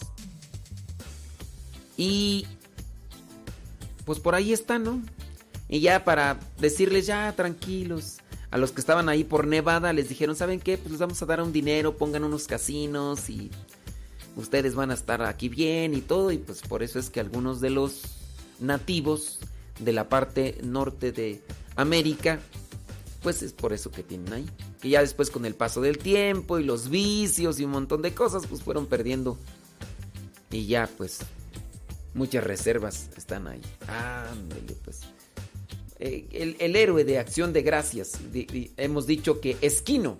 [1.97, 2.47] Y
[4.05, 5.01] pues por ahí están, ¿no?
[5.69, 8.17] Y ya para decirles ya tranquilos.
[8.49, 10.77] A los que estaban ahí por Nevada les dijeron, ¿saben qué?
[10.77, 13.49] Pues les vamos a dar un dinero, pongan unos casinos y
[14.35, 16.31] ustedes van a estar aquí bien y todo.
[16.31, 18.03] Y pues por eso es que algunos de los
[18.59, 19.39] nativos
[19.79, 21.41] de la parte norte de
[21.81, 22.39] América,
[23.21, 24.49] pues es por eso que tienen ahí.
[24.81, 28.13] Que ya después con el paso del tiempo y los vicios y un montón de
[28.13, 29.37] cosas, pues fueron perdiendo.
[30.49, 31.19] Y ya pues
[32.13, 33.61] muchas reservas están ahí.
[33.87, 35.01] Ándale pues.
[35.99, 38.13] Eh, el, héroe de acción de gracias,
[38.77, 40.17] hemos dicho que Esquino.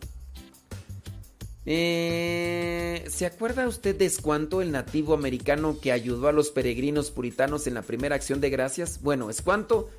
[1.65, 7.65] Eh, ¿Se acuerda usted de Escuanto, el nativo americano que ayudó a los peregrinos puritanos
[7.65, 9.01] en la primera acción de gracias?
[9.01, 9.89] Bueno, Escuanto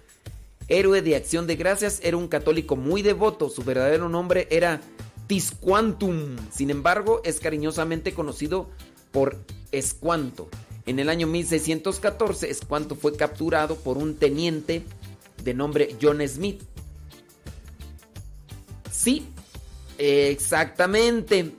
[0.69, 3.49] héroe de acción de gracias, era un católico muy devoto.
[3.49, 4.81] Su verdadero nombre era
[5.27, 6.37] Tisquantum.
[6.51, 8.71] Sin embargo, es cariñosamente conocido
[9.11, 9.39] por
[9.71, 10.49] Escuanto.
[10.85, 14.83] En el año 1614, Escuanto fue capturado por un teniente
[15.43, 16.63] de nombre John Smith.
[18.91, 19.27] Sí,
[19.99, 21.53] exactamente.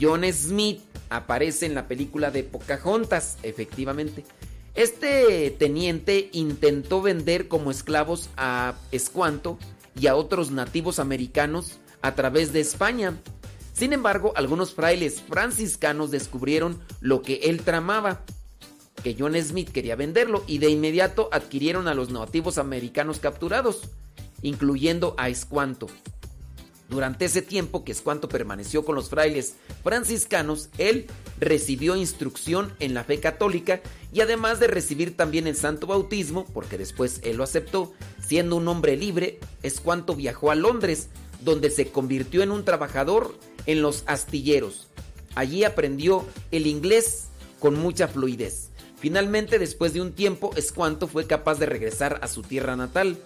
[0.00, 4.24] John Smith aparece en la película de Pocahontas, efectivamente.
[4.76, 9.58] Este teniente intentó vender como esclavos a Escuanto
[9.98, 13.18] y a otros nativos americanos a través de España.
[13.72, 18.20] Sin embargo, algunos frailes franciscanos descubrieron lo que él tramaba,
[19.02, 23.80] que John Smith quería venderlo y de inmediato adquirieron a los nativos americanos capturados,
[24.42, 25.86] incluyendo a Escuanto.
[26.88, 31.06] Durante ese tiempo que Escuanto permaneció con los frailes franciscanos, él
[31.40, 33.80] recibió instrucción en la fe católica
[34.12, 37.92] y además de recibir también el santo bautismo, porque después él lo aceptó,
[38.24, 41.08] siendo un hombre libre, Escuanto viajó a Londres,
[41.40, 43.34] donde se convirtió en un trabajador
[43.66, 44.88] en los astilleros.
[45.34, 47.26] Allí aprendió el inglés
[47.58, 48.70] con mucha fluidez.
[48.98, 53.18] Finalmente, después de un tiempo, Escuanto fue capaz de regresar a su tierra natal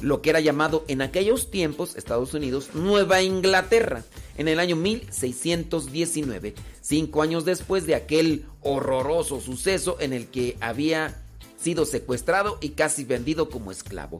[0.00, 4.04] lo que era llamado en aquellos tiempos, Estados Unidos, Nueva Inglaterra,
[4.36, 11.22] en el año 1619, cinco años después de aquel horroroso suceso en el que había
[11.58, 14.18] sido secuestrado y casi vendido como esclavo.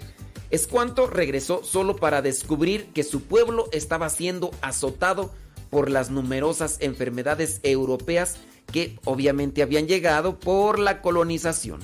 [0.51, 5.33] Escuanto regresó solo para descubrir que su pueblo estaba siendo azotado
[5.71, 8.37] por las numerosas enfermedades europeas
[8.73, 11.81] que obviamente habían llegado por la colonización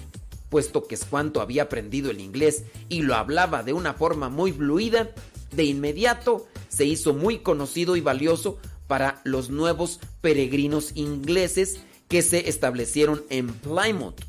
[0.53, 5.14] puesto que Escuanto había aprendido el inglés y lo hablaba de una forma muy fluida,
[5.50, 12.50] de inmediato se hizo muy conocido y valioso para los nuevos peregrinos ingleses que se
[12.50, 14.20] establecieron en Plymouth.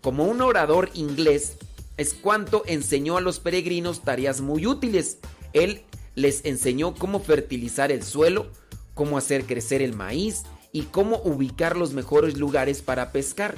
[0.00, 1.56] Como un orador inglés,
[1.96, 5.18] Escuanto enseñó a los peregrinos tareas muy útiles.
[5.52, 5.82] Él
[6.14, 8.46] les enseñó cómo fertilizar el suelo,
[8.94, 13.56] cómo hacer crecer el maíz y cómo ubicar los mejores lugares para pescar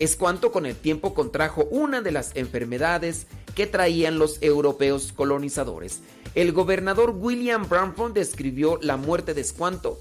[0.00, 6.00] es cuanto con el tiempo contrajo una de las enfermedades que traían los europeos colonizadores.
[6.34, 10.00] El gobernador William Bramford describió la muerte de Escuanto.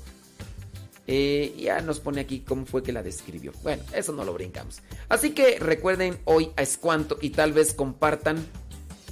[1.06, 3.52] Eh, ya nos pone aquí cómo fue que la describió.
[3.62, 4.80] Bueno, eso no lo brincamos.
[5.10, 8.38] Así que recuerden hoy a Escuanto y tal vez compartan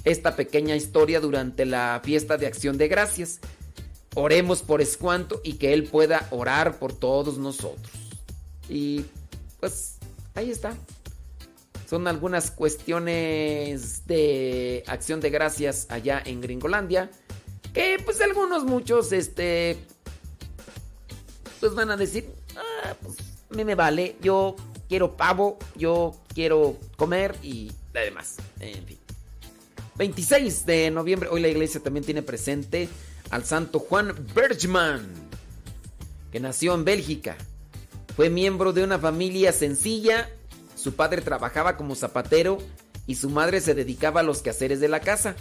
[0.04, 3.40] esta pequeña historia durante la fiesta de acción de gracias.
[4.14, 7.90] Oremos por Escuanto y que él pueda orar por todos nosotros.
[8.70, 9.04] Y
[9.60, 9.97] pues
[10.38, 10.72] Ahí está.
[11.90, 17.10] Son algunas cuestiones de acción de gracias allá en Gringolandia.
[17.74, 19.78] Que pues algunos, muchos, este...
[21.58, 23.16] Pues van a decir, ah, pues
[23.50, 24.54] a mí me vale, yo
[24.88, 28.98] quiero pavo, yo quiero comer y además, en fin.
[29.96, 32.88] 26 de noviembre, hoy la iglesia también tiene presente
[33.30, 35.04] al santo Juan Bergman,
[36.30, 37.36] que nació en Bélgica.
[38.18, 40.28] Fue miembro de una familia sencilla.
[40.74, 42.58] Su padre trabajaba como zapatero
[43.06, 45.36] y su madre se dedicaba a los quehaceres de la casa.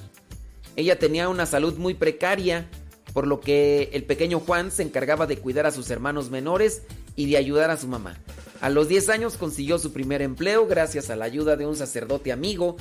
[0.75, 2.69] Ella tenía una salud muy precaria,
[3.13, 6.84] por lo que el pequeño Juan se encargaba de cuidar a sus hermanos menores
[7.15, 8.15] y de ayudar a su mamá.
[8.61, 12.32] A los 10 años consiguió su primer empleo gracias a la ayuda de un sacerdote
[12.32, 12.78] amigo.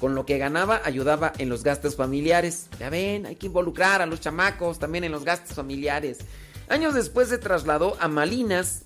[0.00, 2.66] Con lo que ganaba ayudaba en los gastos familiares.
[2.78, 6.18] Ya ven, hay que involucrar a los chamacos también en los gastos familiares.
[6.68, 8.84] Años después se trasladó a Malinas,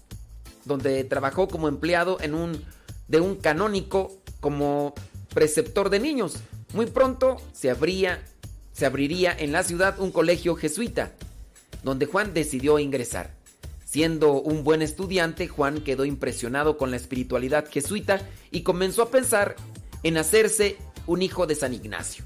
[0.69, 2.63] donde trabajó como empleado en un,
[3.09, 4.95] de un canónico como
[5.35, 6.37] preceptor de niños.
[6.73, 8.23] Muy pronto se, abría,
[8.73, 11.13] se abriría en la ciudad un colegio jesuita,
[11.83, 13.35] donde Juan decidió ingresar.
[13.85, 19.57] Siendo un buen estudiante, Juan quedó impresionado con la espiritualidad jesuita y comenzó a pensar
[20.03, 22.25] en hacerse un hijo de San Ignacio.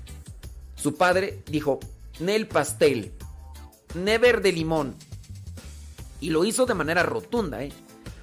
[0.74, 1.78] Su padre dijo,
[2.18, 3.12] Nel pastel,
[3.94, 4.96] never de limón.
[6.20, 7.72] Y lo hizo de manera rotunda, ¿eh?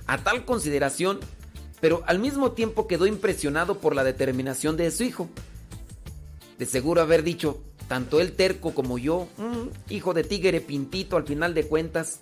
[0.09, 1.19] A tal consideración,
[1.79, 5.29] pero al mismo tiempo quedó impresionado por la determinación de su hijo.
[6.57, 11.25] De seguro haber dicho, tanto él terco como yo, mm, hijo de tigre pintito al
[11.25, 12.21] final de cuentas.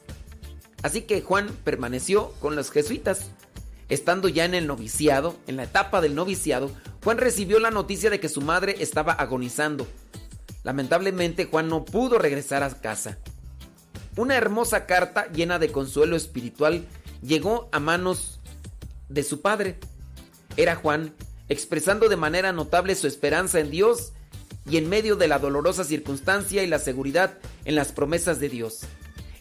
[0.83, 3.27] Así que Juan permaneció con los jesuitas.
[3.87, 6.69] Estando ya en el noviciado, en la etapa del noviciado,
[7.05, 9.87] Juan recibió la noticia de que su madre estaba agonizando.
[10.65, 13.17] Lamentablemente Juan no pudo regresar a casa.
[14.17, 16.85] Una hermosa carta llena de consuelo espiritual
[17.21, 18.39] llegó a manos
[19.09, 19.77] de su padre.
[20.55, 21.13] Era Juan,
[21.49, 24.13] expresando de manera notable su esperanza en Dios
[24.69, 28.81] y en medio de la dolorosa circunstancia y la seguridad en las promesas de Dios.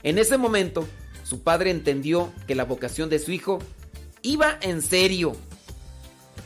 [0.02, 0.86] En ese momento,
[1.24, 3.58] su padre entendió que la vocación de su hijo
[4.22, 5.34] iba en serio.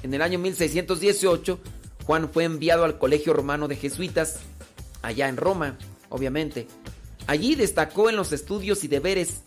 [0.02, 1.60] En el año 1618,
[2.04, 4.38] Juan fue enviado al Colegio Romano de Jesuitas,
[5.02, 5.76] allá en Roma,
[6.08, 6.66] obviamente.
[7.26, 9.42] Allí destacó en los estudios y deberes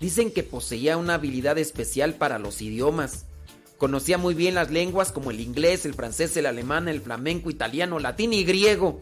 [0.00, 3.26] Dicen que poseía una habilidad especial para los idiomas.
[3.78, 7.98] Conocía muy bien las lenguas como el inglés, el francés, el alemán, el flamenco, italiano,
[7.98, 9.00] latín y griego.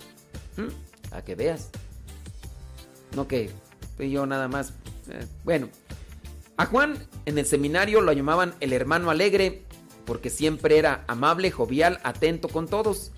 [0.56, 1.14] ¿Mm?
[1.14, 1.70] A que veas.
[3.14, 3.50] No que
[3.98, 4.72] yo nada más.
[5.10, 5.68] Eh, bueno,
[6.56, 9.62] a Juan en el seminario lo llamaban el hermano alegre
[10.04, 13.12] porque siempre era amable, jovial, atento con todos.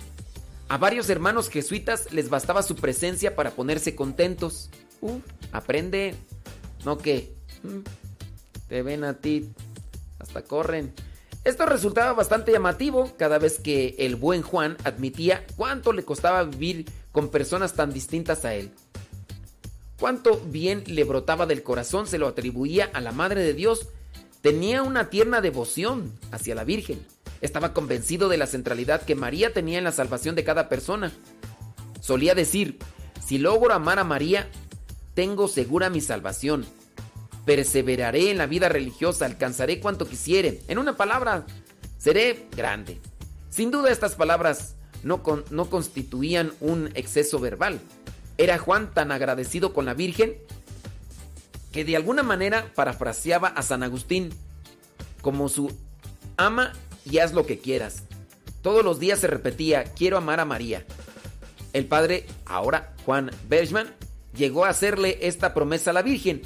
[0.68, 4.70] A varios hermanos jesuitas les bastaba su presencia para ponerse contentos.
[5.00, 5.18] Uh,
[5.52, 6.14] aprende.
[6.84, 7.34] No que.
[8.68, 9.50] Te ven a ti.
[10.18, 10.92] Hasta corren.
[11.44, 16.86] Esto resultaba bastante llamativo cada vez que el buen Juan admitía cuánto le costaba vivir
[17.12, 18.70] con personas tan distintas a él.
[20.00, 23.88] Cuánto bien le brotaba del corazón se lo atribuía a la Madre de Dios.
[24.40, 27.04] Tenía una tierna devoción hacia la Virgen.
[27.42, 31.12] Estaba convencido de la centralidad que María tenía en la salvación de cada persona.
[32.00, 32.78] Solía decir,
[33.24, 34.48] si logro amar a María,
[35.14, 36.66] tengo segura mi salvación.
[37.44, 40.62] Perseveraré en la vida religiosa, alcanzaré cuanto quisiere.
[40.68, 41.44] En una palabra,
[41.98, 43.00] seré grande.
[43.50, 47.80] Sin duda estas palabras no, con- no constituían un exceso verbal.
[48.38, 50.34] Era Juan tan agradecido con la Virgen
[51.72, 54.30] que de alguna manera parafraseaba a San Agustín
[55.20, 55.70] como su
[56.36, 56.72] ama
[57.04, 58.04] y haz lo que quieras.
[58.62, 60.84] Todos los días se repetía, quiero amar a María.
[61.72, 63.92] El padre, ahora Juan Bergman,
[64.34, 66.42] llegó a hacerle esta promesa a la Virgen,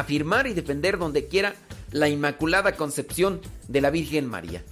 [0.00, 1.54] afirmar y defender donde quiera
[1.90, 4.64] la Inmaculada Concepción de la Virgen María.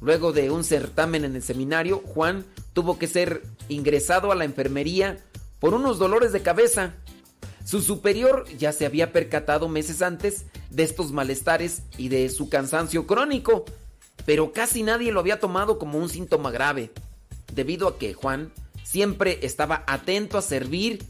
[0.00, 5.18] Luego de un certamen en el seminario, Juan tuvo que ser ingresado a la enfermería
[5.58, 6.94] por unos dolores de cabeza.
[7.64, 13.06] Su superior ya se había percatado meses antes de estos malestares y de su cansancio
[13.06, 13.66] crónico,
[14.24, 16.90] pero casi nadie lo había tomado como un síntoma grave,
[17.52, 18.52] debido a que Juan
[18.82, 21.04] siempre estaba atento a servir,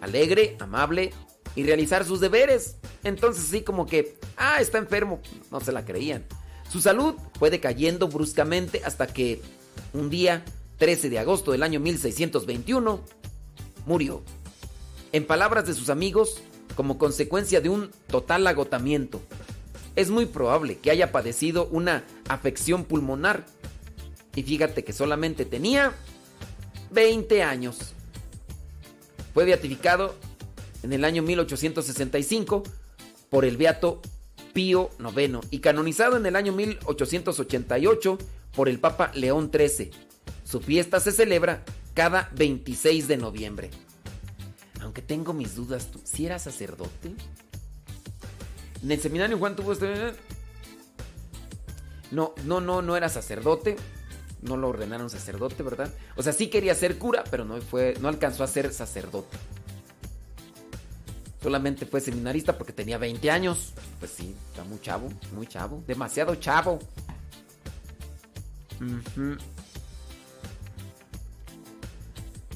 [0.00, 1.12] alegre, amable
[1.58, 2.76] y realizar sus deberes.
[3.02, 6.24] Entonces así como que, ah, está enfermo, no se la creían.
[6.70, 9.42] Su salud fue decayendo bruscamente hasta que
[9.92, 10.44] un día,
[10.78, 13.00] 13 de agosto del año 1621,
[13.86, 14.22] murió.
[15.10, 16.40] En palabras de sus amigos,
[16.76, 19.20] como consecuencia de un total agotamiento.
[19.96, 23.44] Es muy probable que haya padecido una afección pulmonar.
[24.36, 25.92] Y fíjate que solamente tenía
[26.92, 27.94] 20 años.
[29.34, 30.14] Fue beatificado
[30.82, 32.62] en el año 1865
[33.30, 34.00] por el beato
[34.52, 38.18] Pío IX y canonizado en el año 1888
[38.54, 39.90] por el Papa León XIII.
[40.44, 41.64] Su fiesta se celebra
[41.94, 43.70] cada 26 de noviembre.
[44.80, 47.12] Aunque tengo mis dudas, ¿tú si eras sacerdote?
[48.82, 50.12] En el seminario Juan tuvo este...
[52.10, 53.76] No, no, no, no era sacerdote.
[54.40, 55.92] No lo ordenaron sacerdote, ¿verdad?
[56.16, 59.36] O sea, sí quería ser cura, pero no fue, no alcanzó a ser sacerdote.
[61.42, 63.72] Solamente fue seminarista porque tenía 20 años.
[64.00, 66.78] Pues sí, está muy chavo, muy chavo, demasiado chavo.
[68.80, 69.36] Ujú.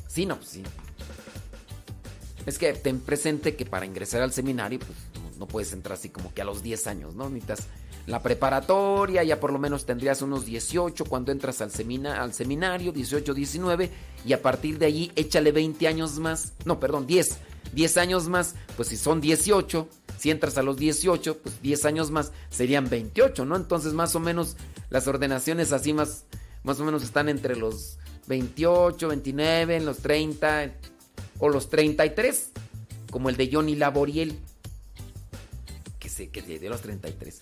[0.08, 0.62] Sí, no, pues sí.
[2.44, 6.08] Es que ten presente que para ingresar al seminario, pues no, no puedes entrar así
[6.08, 7.30] como que a los 10 años, ¿no?
[7.30, 7.68] Necesitas
[8.08, 12.90] la preparatoria, ya por lo menos tendrías unos 18 cuando entras al, semina- al seminario,
[12.90, 13.90] 18, 19,
[14.26, 17.38] y a partir de allí échale 20 años más, no, perdón, 10,
[17.72, 19.88] 10 años más, pues si son 18,
[20.18, 23.56] si entras a los 18, pues 10 años más serían 28, ¿no?
[23.56, 24.56] Entonces más o menos
[24.90, 26.24] las ordenaciones así más,
[26.62, 30.72] más o menos están entre los 28, 29, en los 30
[31.38, 32.50] o los 33,
[33.10, 34.38] como el de Johnny Laboriel,
[35.98, 37.40] que se que de los 33.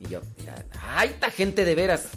[0.00, 2.08] Y yo, mira, ay, esta gente de veras.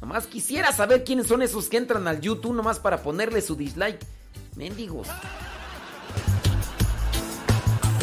[0.00, 3.98] Nomás quisiera saber quiénes son esos que entran al YouTube nomás para ponerle su dislike.
[4.56, 5.08] Mendigos.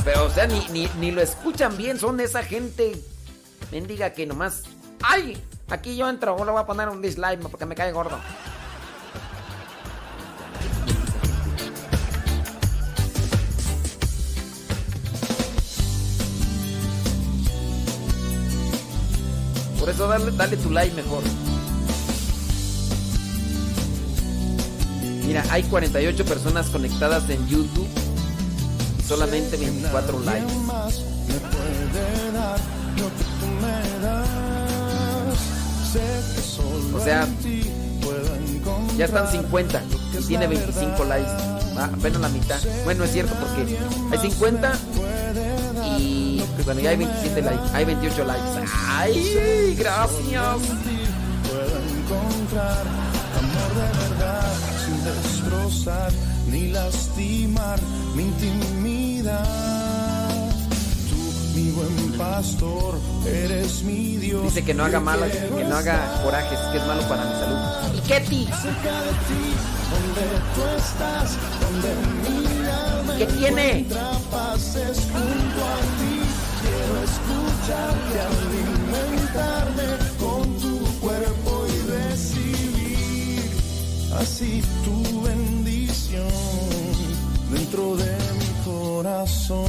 [0.08, 2.00] Pero, o sea, ni, ni, ni lo escuchan bien.
[2.00, 2.96] Son esa gente
[3.74, 4.64] mendiga que nomás.
[5.04, 5.44] ¡Ay!
[5.68, 8.18] Aquí yo entro, le voy a poner un dislike porque me cae gordo.
[19.78, 21.22] Por eso dale, dale tu like mejor.
[25.26, 28.07] Mira, hay 48 personas conectadas en YouTube
[29.08, 30.54] solamente 24 likes.
[36.94, 37.28] O sea,
[38.98, 39.82] Ya están 50
[40.20, 41.32] y tiene 25 likes.
[41.78, 42.60] Va, apenas la mitad.
[42.84, 43.78] Bueno, es cierto porque
[44.12, 44.74] hay 50
[46.00, 47.70] y bueno, ya hay 27 likes.
[47.74, 48.44] Hay 28 likes.
[48.88, 49.76] ¡Ay!
[49.78, 50.44] Gracias.
[50.44, 50.60] amor
[53.76, 54.54] de verdad
[54.84, 56.12] sin destrozar
[56.52, 57.80] ni lastimar
[58.16, 59.46] mi intimidad.
[61.10, 61.16] Tú,
[61.56, 64.44] mi buen pastor, eres mi Dios.
[64.44, 67.58] Dice que no haga malas, que no haga corajes, que es malo para mi salud.
[67.98, 68.64] ¿Y qué tics?
[69.90, 71.90] donde tú estás, donde
[73.18, 73.86] ¿Qué tiene?
[76.62, 79.88] Quiero escucharte, alimentarme
[80.20, 83.50] con tu cuerpo y recibir
[84.20, 84.98] así tu
[87.70, 89.66] dentro de mi corazón.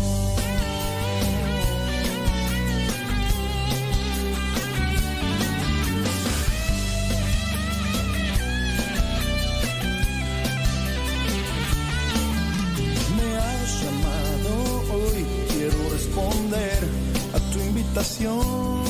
[13.16, 14.53] Me has llamado
[14.94, 16.88] hoy, quiero responder
[17.34, 18.82] a tu invitación.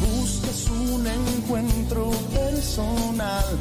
[0.00, 3.58] Buscas un encuentro personal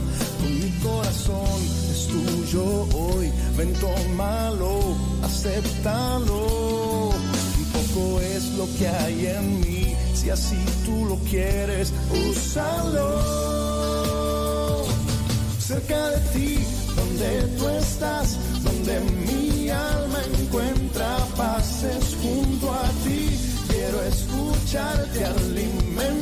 [0.50, 3.32] mi corazón es tuyo hoy.
[3.58, 7.12] Ven, tómalo, acéptalo.
[7.74, 11.94] Poco es lo que hay en mí, si así tú lo quieres,
[12.30, 13.20] úsalo.
[15.60, 16.60] Cerca de ti,
[16.96, 23.30] donde tú estás, donde mi alma encuentra paz, es junto a ti.
[23.70, 26.19] Quiero escucharte, alimentar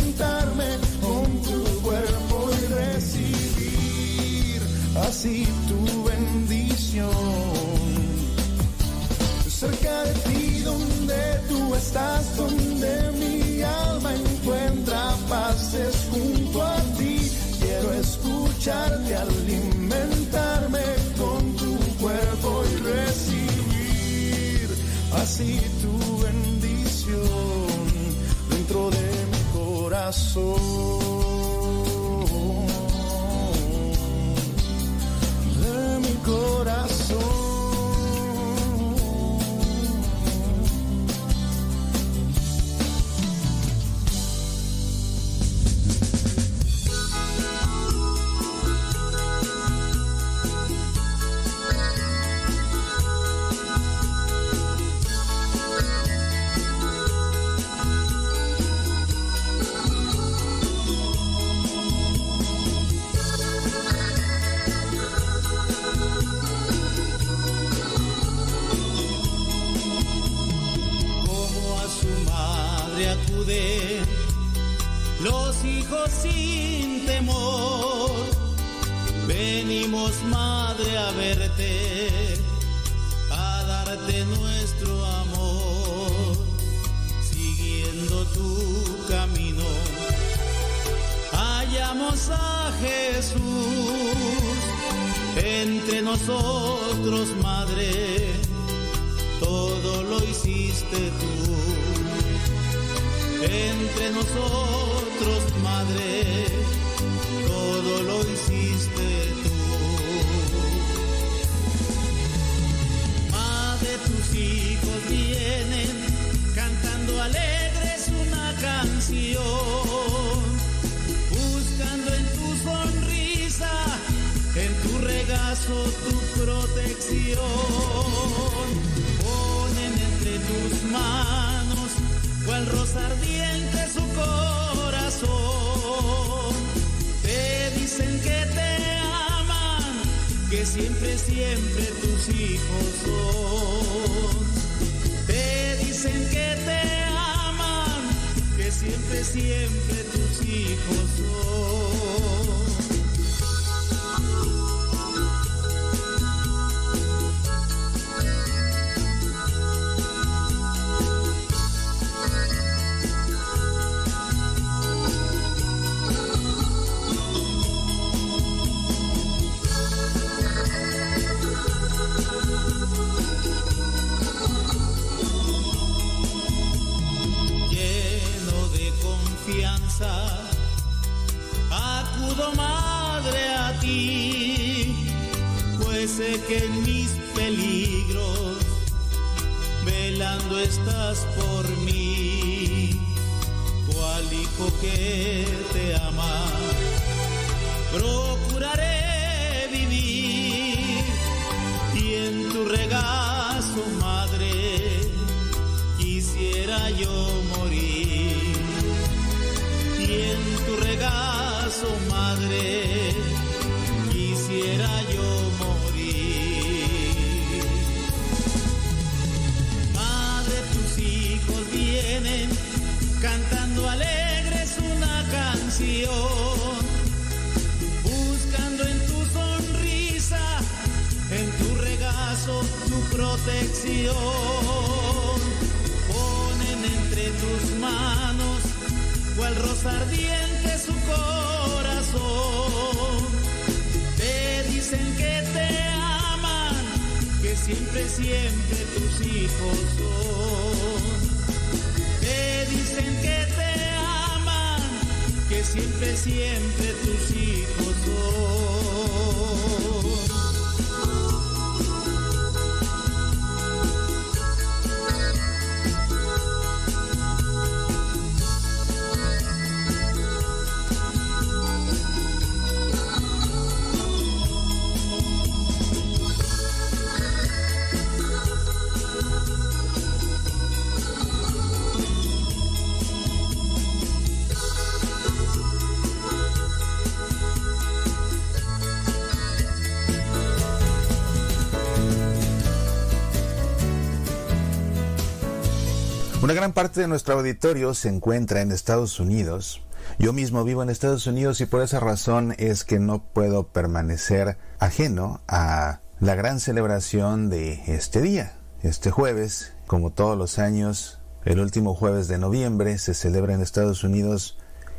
[296.68, 299.82] gran parte de nuestro auditorio se encuentra en Estados Unidos.
[300.20, 304.58] Yo mismo vivo en Estados Unidos y por esa razón es que no puedo permanecer
[304.78, 308.58] ajeno a la gran celebración de este día.
[308.84, 314.04] Este jueves, como todos los años, el último jueves de noviembre se celebra en Estados
[314.04, 314.58] Unidos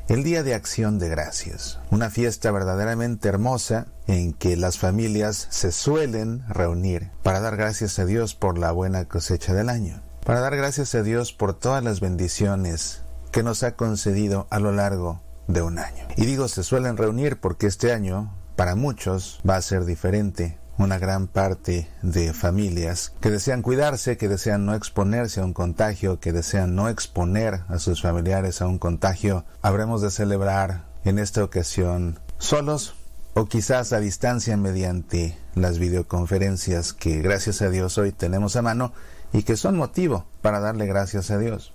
[0.08, 5.70] el Día de Acción de Gracias, una fiesta verdaderamente hermosa en que las familias se
[5.70, 10.54] suelen reunir para dar gracias a Dios por la buena cosecha del año para dar
[10.58, 13.00] gracias a Dios por todas las bendiciones
[13.32, 16.06] que nos ha concedido a lo largo de un año.
[16.18, 20.58] Y digo, se suelen reunir porque este año, para muchos, va a ser diferente.
[20.76, 26.20] Una gran parte de familias que desean cuidarse, que desean no exponerse a un contagio,
[26.20, 31.42] que desean no exponer a sus familiares a un contagio, habremos de celebrar en esta
[31.42, 32.96] ocasión solos
[33.32, 38.92] o quizás a distancia mediante las videoconferencias que gracias a Dios hoy tenemos a mano
[39.32, 41.72] y que son motivo para darle gracias a Dios.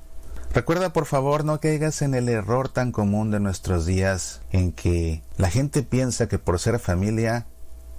[0.54, 5.24] Recuerda por favor no caigas en el error tan común de nuestros días en que
[5.38, 7.47] la gente piensa que por ser familia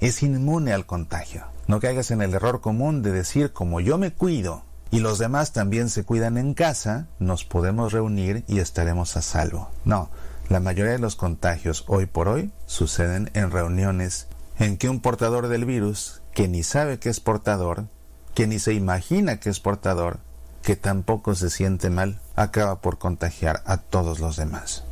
[0.01, 1.47] es inmune al contagio.
[1.67, 5.53] No caigas en el error común de decir como yo me cuido y los demás
[5.53, 9.71] también se cuidan en casa, nos podemos reunir y estaremos a salvo.
[9.85, 10.11] No,
[10.49, 14.29] la mayoría de los contagios hoy por hoy suceden en reuniones
[14.59, 17.89] en que un portador del virus, que ni sabe que es portador,
[18.35, 20.19] que ni se imagina que es portador,
[20.63, 24.85] que tampoco se siente mal, acaba por contagiar a todos los demás.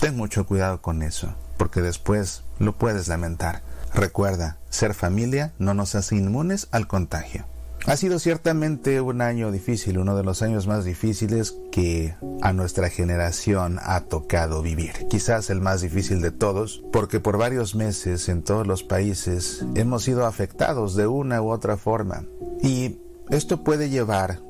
[0.00, 3.62] Ten mucho cuidado con eso, porque después lo puedes lamentar.
[3.92, 7.44] Recuerda, ser familia no nos hace inmunes al contagio.
[7.88, 12.90] Ha sido ciertamente un año difícil, uno de los años más difíciles que a nuestra
[12.90, 14.92] generación ha tocado vivir.
[15.08, 20.02] Quizás el más difícil de todos, porque por varios meses en todos los países hemos
[20.02, 22.26] sido afectados de una u otra forma.
[22.62, 22.98] Y
[23.30, 24.40] esto puede llevar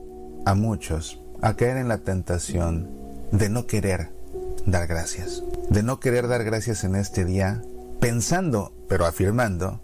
[0.45, 2.91] a muchos a caer en la tentación
[3.31, 4.11] de no querer
[4.67, 7.63] dar gracias, de no querer dar gracias en este día,
[8.01, 9.81] pensando, pero afirmando,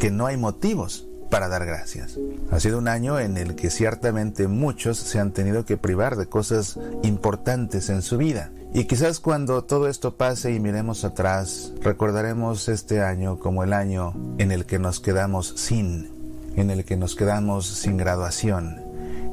[0.00, 2.18] que no hay motivos para dar gracias.
[2.50, 6.26] Ha sido un año en el que ciertamente muchos se han tenido que privar de
[6.26, 8.50] cosas importantes en su vida.
[8.74, 14.14] Y quizás cuando todo esto pase y miremos atrás, recordaremos este año como el año
[14.38, 16.10] en el que nos quedamos sin,
[16.56, 18.82] en el que nos quedamos sin graduación,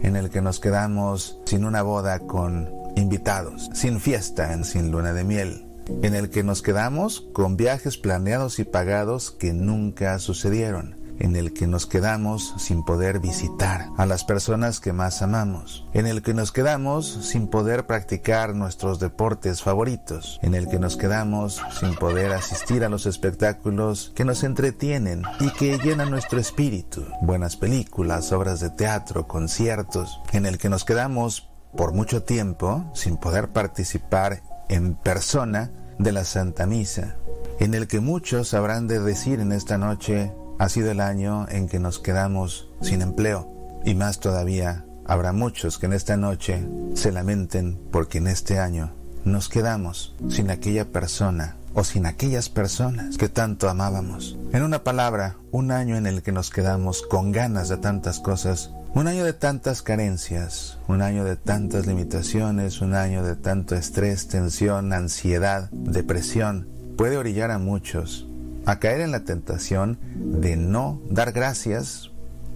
[0.04, 5.12] en el que nos quedamos sin una boda con invitados, sin fiesta en sin luna
[5.12, 5.66] de miel,
[6.02, 11.54] en el que nos quedamos con viajes planeados y pagados que nunca sucedieron en el
[11.54, 16.34] que nos quedamos sin poder visitar a las personas que más amamos, en el que
[16.34, 22.34] nos quedamos sin poder practicar nuestros deportes favoritos, en el que nos quedamos sin poder
[22.34, 28.60] asistir a los espectáculos que nos entretienen y que llenan nuestro espíritu, buenas películas, obras
[28.60, 34.96] de teatro, conciertos, en el que nos quedamos por mucho tiempo sin poder participar en
[34.96, 37.16] persona de la Santa Misa,
[37.60, 41.68] en el que muchos habrán de decir en esta noche, ha sido el año en
[41.68, 43.52] que nos quedamos sin empleo
[43.84, 48.92] y más todavía habrá muchos que en esta noche se lamenten porque en este año
[49.24, 54.38] nos quedamos sin aquella persona o sin aquellas personas que tanto amábamos.
[54.54, 58.72] En una palabra, un año en el que nos quedamos con ganas de tantas cosas,
[58.94, 64.30] un año de tantas carencias, un año de tantas limitaciones, un año de tanto estrés,
[64.30, 68.26] tensión, ansiedad, depresión, puede orillar a muchos
[68.66, 72.12] a caer en la tentación de no dar gracias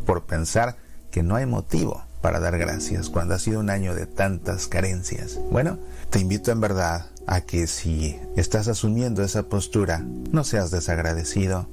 [0.06, 0.78] por pensar
[1.12, 5.40] que no hay motivo para dar gracias cuando ha sido un año de tantas carencias.
[5.52, 5.78] Bueno,
[6.10, 11.68] te invito en verdad a que si estás asumiendo esa postura, no seas desagradecido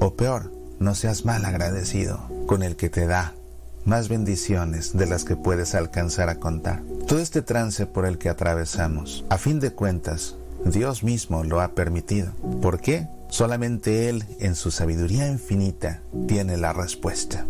[0.00, 3.34] o peor, no seas mal agradecido con el que te da
[3.84, 6.82] más bendiciones de las que puedes alcanzar a contar.
[7.06, 11.68] Todo este trance por el que atravesamos, a fin de cuentas, Dios mismo lo ha
[11.68, 12.32] permitido.
[12.60, 13.08] ¿Por qué?
[13.28, 17.46] Solamente Él, en su sabiduría infinita, tiene la respuesta.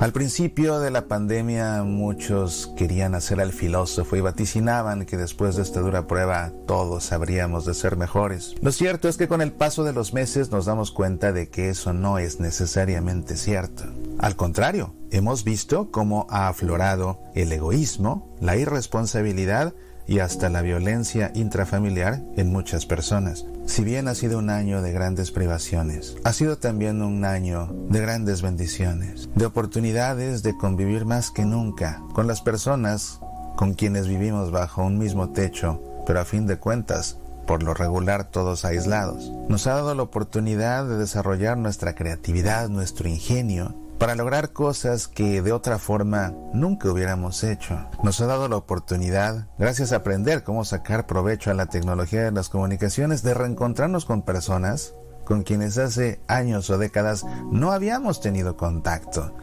[0.00, 5.62] Al principio de la pandemia muchos querían hacer al filósofo y vaticinaban que después de
[5.62, 8.54] esta dura prueba todos habríamos de ser mejores.
[8.62, 11.68] Lo cierto es que con el paso de los meses nos damos cuenta de que
[11.68, 13.84] eso no es necesariamente cierto.
[14.18, 19.74] Al contrario, hemos visto cómo ha aflorado el egoísmo, la irresponsabilidad
[20.10, 23.46] y hasta la violencia intrafamiliar en muchas personas.
[23.66, 28.00] Si bien ha sido un año de grandes privaciones, ha sido también un año de
[28.00, 33.20] grandes bendiciones, de oportunidades de convivir más que nunca con las personas
[33.56, 37.16] con quienes vivimos bajo un mismo techo, pero a fin de cuentas,
[37.46, 39.30] por lo regular todos aislados.
[39.48, 45.42] Nos ha dado la oportunidad de desarrollar nuestra creatividad, nuestro ingenio, para lograr cosas que
[45.42, 47.86] de otra forma nunca hubiéramos hecho.
[48.02, 52.32] Nos ha dado la oportunidad, gracias a aprender cómo sacar provecho a la tecnología de
[52.32, 54.94] las comunicaciones, de reencontrarnos con personas
[55.26, 59.36] con quienes hace años o décadas no habíamos tenido contacto.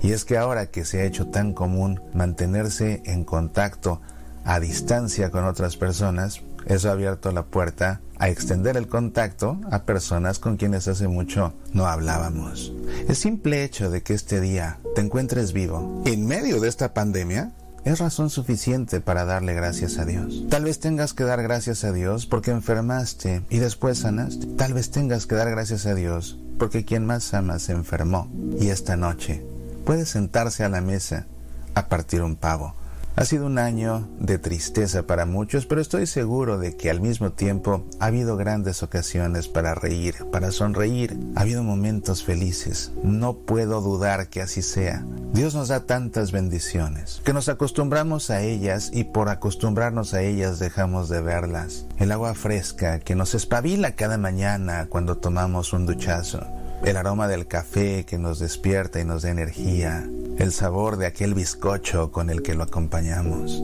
[0.00, 4.00] Y es que ahora que se ha hecho tan común mantenerse en contacto
[4.46, 9.84] a distancia con otras personas, eso ha abierto la puerta a extender el contacto a
[9.84, 12.72] personas con quienes hace mucho no hablábamos.
[13.08, 17.52] El simple hecho de que este día te encuentres vivo en medio de esta pandemia
[17.84, 20.44] es razón suficiente para darle gracias a Dios.
[20.50, 24.46] Tal vez tengas que dar gracias a Dios porque enfermaste y después sanaste.
[24.46, 28.30] Tal vez tengas que dar gracias a Dios porque quien más ama se enfermó
[28.60, 29.42] y esta noche
[29.86, 31.26] puede sentarse a la mesa
[31.74, 32.74] a partir un pavo
[33.18, 37.32] ha sido un año de tristeza para muchos, pero estoy seguro de que al mismo
[37.32, 41.18] tiempo ha habido grandes ocasiones para reír, para sonreír.
[41.34, 42.92] Ha habido momentos felices.
[43.02, 45.04] No puedo dudar que así sea.
[45.32, 50.60] Dios nos da tantas bendiciones que nos acostumbramos a ellas y por acostumbrarnos a ellas
[50.60, 51.86] dejamos de verlas.
[51.98, 56.46] El agua fresca que nos espabila cada mañana cuando tomamos un duchazo.
[56.84, 61.34] El aroma del café que nos despierta y nos da energía el sabor de aquel
[61.34, 63.60] bizcocho con el que lo acompañamos,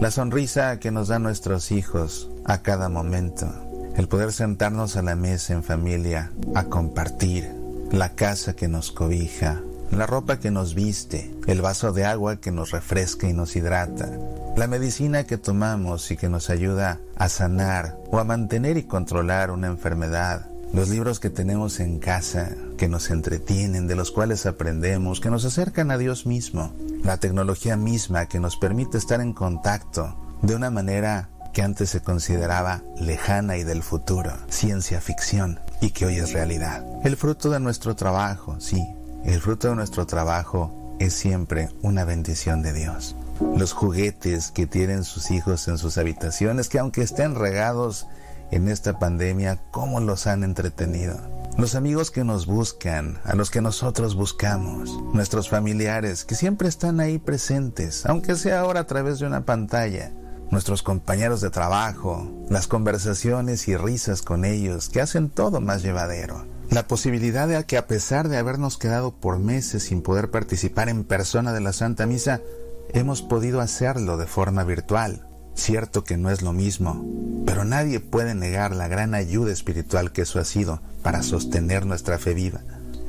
[0.00, 3.52] la sonrisa que nos dan nuestros hijos a cada momento,
[3.96, 7.50] el poder sentarnos a la mesa en familia a compartir,
[7.90, 9.60] la casa que nos cobija,
[9.90, 14.08] la ropa que nos viste, el vaso de agua que nos refresca y nos hidrata,
[14.56, 19.50] la medicina que tomamos y que nos ayuda a sanar o a mantener y controlar
[19.50, 25.20] una enfermedad, los libros que tenemos en casa, que nos entretienen, de los cuales aprendemos,
[25.20, 26.72] que nos acercan a Dios mismo,
[27.04, 32.00] la tecnología misma que nos permite estar en contacto de una manera que antes se
[32.00, 36.84] consideraba lejana y del futuro, ciencia ficción, y que hoy es realidad.
[37.04, 38.82] El fruto de nuestro trabajo, sí,
[39.24, 43.14] el fruto de nuestro trabajo es siempre una bendición de Dios.
[43.56, 48.06] Los juguetes que tienen sus hijos en sus habitaciones, que aunque estén regados
[48.52, 51.18] en esta pandemia, cómo los han entretenido.
[51.58, 57.00] Los amigos que nos buscan, a los que nosotros buscamos, nuestros familiares que siempre están
[57.00, 60.12] ahí presentes, aunque sea ahora a través de una pantalla,
[60.50, 66.46] nuestros compañeros de trabajo, las conversaciones y risas con ellos que hacen todo más llevadero.
[66.70, 71.04] La posibilidad de que a pesar de habernos quedado por meses sin poder participar en
[71.04, 72.40] persona de la Santa Misa,
[72.94, 75.26] hemos podido hacerlo de forma virtual.
[75.54, 77.04] Cierto que no es lo mismo,
[77.46, 82.18] pero nadie puede negar la gran ayuda espiritual que eso ha sido para sostener nuestra
[82.18, 82.62] fe viva.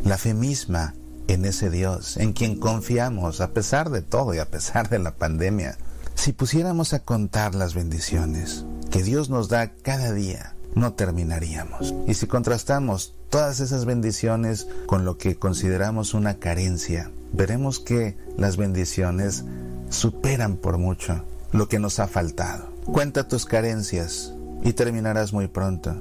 [0.04, 0.94] La fe misma
[1.28, 5.16] en ese Dios, en quien confiamos a pesar de todo y a pesar de la
[5.16, 5.78] pandemia.
[6.16, 11.94] Si pusiéramos a contar las bendiciones que Dios nos da cada día, no terminaríamos.
[12.08, 18.58] Y si contrastamos todas esas bendiciones con lo que consideramos una carencia, veremos que las
[18.58, 19.46] bendiciones
[19.90, 21.24] superan por mucho
[21.54, 22.68] lo que nos ha faltado.
[22.86, 25.96] Cuenta tus carencias y terminarás muy pronto.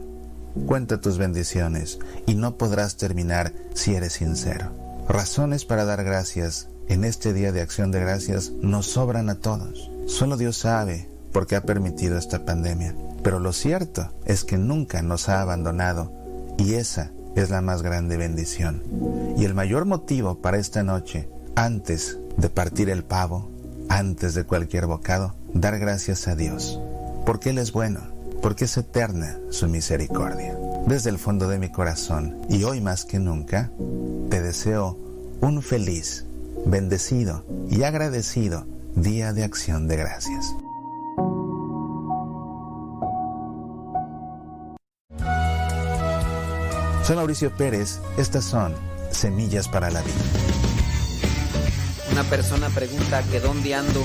[0.67, 4.71] Cuenta tus bendiciones y no podrás terminar si eres sincero.
[5.09, 9.91] Razones para dar gracias en este día de acción de gracias nos sobran a todos.
[10.07, 12.95] Solo Dios sabe por qué ha permitido esta pandemia.
[13.23, 16.13] Pero lo cierto es que nunca nos ha abandonado
[16.59, 18.83] y esa es la más grande bendición.
[19.37, 23.49] Y el mayor motivo para esta noche, antes de partir el pavo,
[23.89, 26.81] antes de cualquier bocado, dar gracias a Dios,
[27.27, 28.01] porque Él es bueno,
[28.41, 30.57] porque es eterna su misericordia.
[30.87, 33.71] Desde el fondo de mi corazón, y hoy más que nunca,
[34.31, 34.99] te deseo
[35.41, 36.25] un feliz,
[36.67, 40.45] bendecido y agradecido día de acción de gracias.
[47.05, 48.75] Soy Mauricio Pérez, estas son
[49.11, 50.15] Semillas para la Vida.
[52.13, 54.05] Una persona pregunta que dónde ando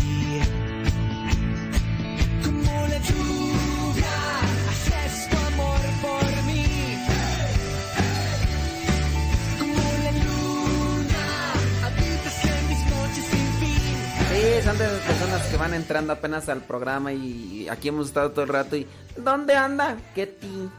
[15.61, 19.95] van entrando apenas al programa y aquí hemos estado todo el rato y ¿dónde anda?
[20.15, 20.69] ¿Qué ti?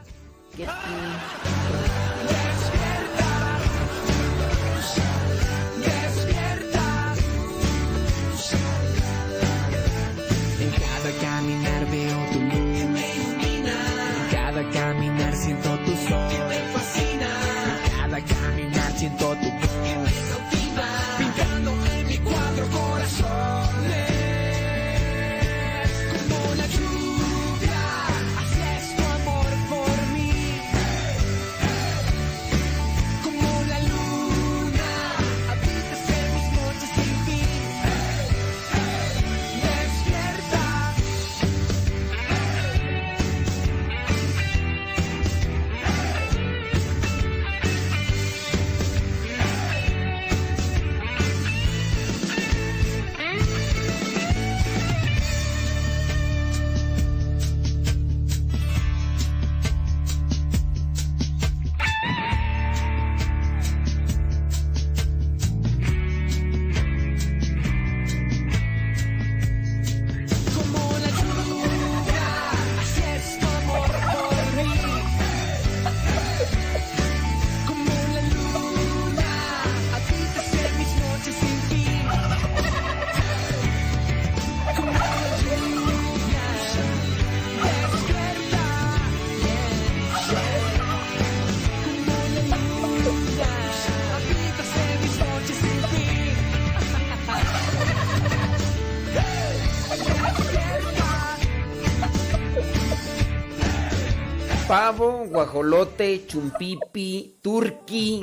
[104.91, 108.21] Guajolote, chumpipi, turqui.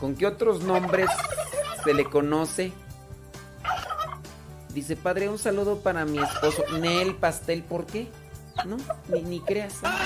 [0.00, 1.10] ¿Con qué otros nombres
[1.84, 2.72] se le conoce?
[4.70, 6.64] Dice, padre, un saludo para mi esposo.
[6.80, 8.08] Nel Pastel, ¿por qué?
[8.64, 8.78] No,
[9.08, 9.82] ni, creas.
[9.82, 9.98] ¿Dónde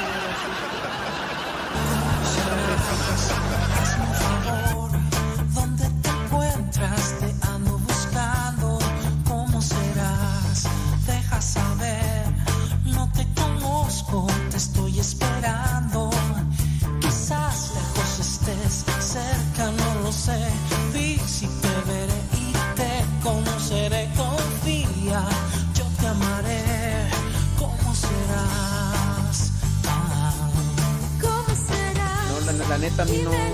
[32.69, 33.51] la, neta a mí no me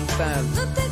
[0.00, 0.89] gusta.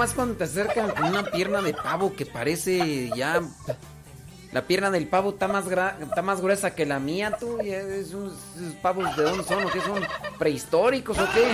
[0.00, 3.40] Más cuando te acercan con una pierna de pavo que parece ya...
[4.52, 7.58] La pierna del pavo está más, gra- está más gruesa que la mía, tú.
[7.60, 10.02] esos, esos pavos de dónde son o qué son?
[10.40, 11.52] ¿Prehistóricos o qué?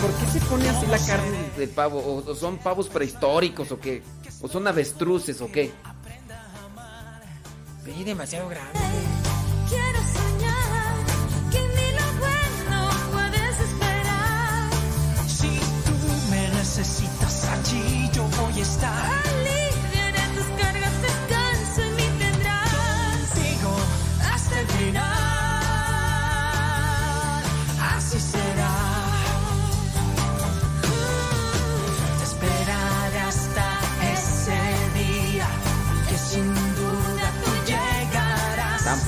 [0.00, 1.98] ¿Por, qué se pone así la carne de pavo?
[1.98, 4.02] ¿O, o son pavos prehistóricos o qué?
[4.40, 5.72] ¿O son avestruces o qué?
[7.84, 9.19] Sí, demasiado grande.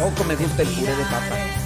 [0.03, 1.62] Tampoco me gusta el puré de papa.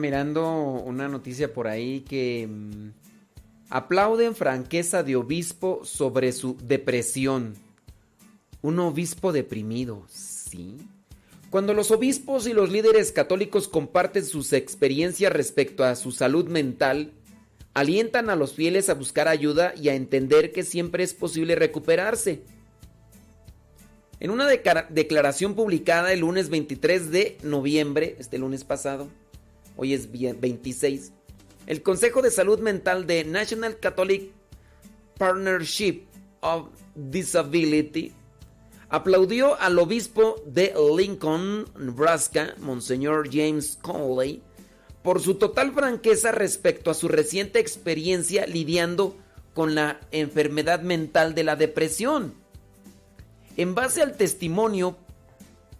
[0.00, 2.90] Mirando una noticia por ahí que mm,
[3.70, 7.54] aplauden franqueza de obispo sobre su depresión.
[8.62, 10.78] Un obispo deprimido, ¿sí?
[11.50, 17.12] Cuando los obispos y los líderes católicos comparten sus experiencias respecto a su salud mental,
[17.74, 22.42] alientan a los fieles a buscar ayuda y a entender que siempre es posible recuperarse.
[24.20, 29.08] En una declaración publicada el lunes 23 de noviembre, este lunes pasado,
[29.76, 31.12] hoy es vie- 26,
[31.66, 34.30] el Consejo de Salud Mental de National Catholic
[35.18, 36.02] Partnership
[36.40, 38.12] of Disability
[38.88, 44.42] aplaudió al obispo de Lincoln, Nebraska, Monseñor James Conley,
[45.02, 49.14] por su total franqueza respecto a su reciente experiencia lidiando
[49.54, 52.34] con la enfermedad mental de la depresión.
[53.56, 54.96] En base al testimonio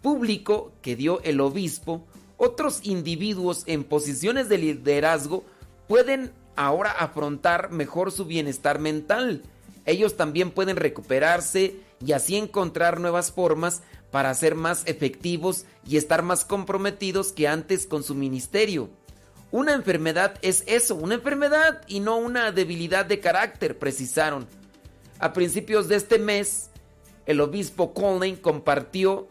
[0.01, 2.05] público que dio el obispo,
[2.43, 5.43] otros individuos en posiciones de liderazgo
[5.87, 9.43] pueden ahora afrontar mejor su bienestar mental.
[9.85, 16.23] Ellos también pueden recuperarse y así encontrar nuevas formas para ser más efectivos y estar
[16.23, 18.89] más comprometidos que antes con su ministerio.
[19.51, 24.47] Una enfermedad es eso, una enfermedad y no una debilidad de carácter, precisaron.
[25.19, 26.71] A principios de este mes,
[27.27, 29.27] el obispo Conley compartió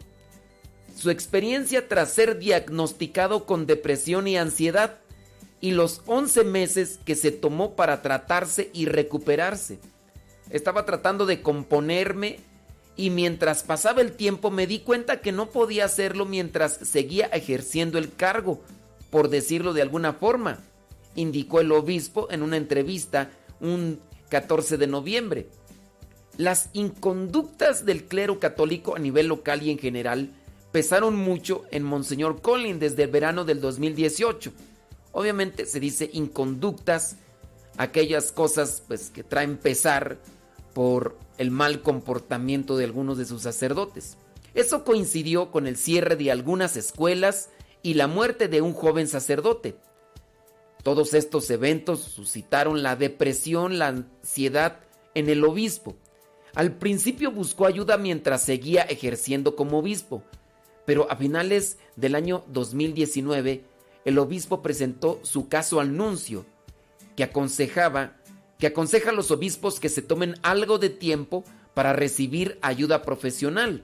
[0.95, 4.99] su experiencia tras ser diagnosticado con depresión y ansiedad
[5.61, 9.79] y los 11 meses que se tomó para tratarse y recuperarse.
[10.49, 12.39] Estaba tratando de componerme
[12.97, 17.97] y mientras pasaba el tiempo me di cuenta que no podía hacerlo mientras seguía ejerciendo
[17.97, 18.61] el cargo,
[19.09, 20.59] por decirlo de alguna forma,
[21.15, 23.99] indicó el obispo en una entrevista un
[24.29, 25.47] 14 de noviembre.
[26.37, 30.33] Las inconductas del clero católico a nivel local y en general
[30.71, 34.51] pesaron mucho en Monseñor Collins desde el verano del 2018.
[35.11, 37.17] Obviamente se dice inconductas,
[37.77, 40.17] aquellas cosas pues, que traen pesar
[40.73, 44.17] por el mal comportamiento de algunos de sus sacerdotes.
[44.53, 47.49] Eso coincidió con el cierre de algunas escuelas
[47.83, 49.75] y la muerte de un joven sacerdote.
[50.83, 54.79] Todos estos eventos suscitaron la depresión, la ansiedad
[55.13, 55.95] en el obispo.
[56.53, 60.23] Al principio buscó ayuda mientras seguía ejerciendo como obispo,
[60.85, 63.63] pero a finales del año 2019
[64.05, 66.45] el obispo presentó su caso al nuncio,
[67.15, 68.17] que aconsejaba
[68.61, 71.43] que aconseja a los obispos que se tomen algo de tiempo
[71.73, 73.81] para recibir ayuda profesional.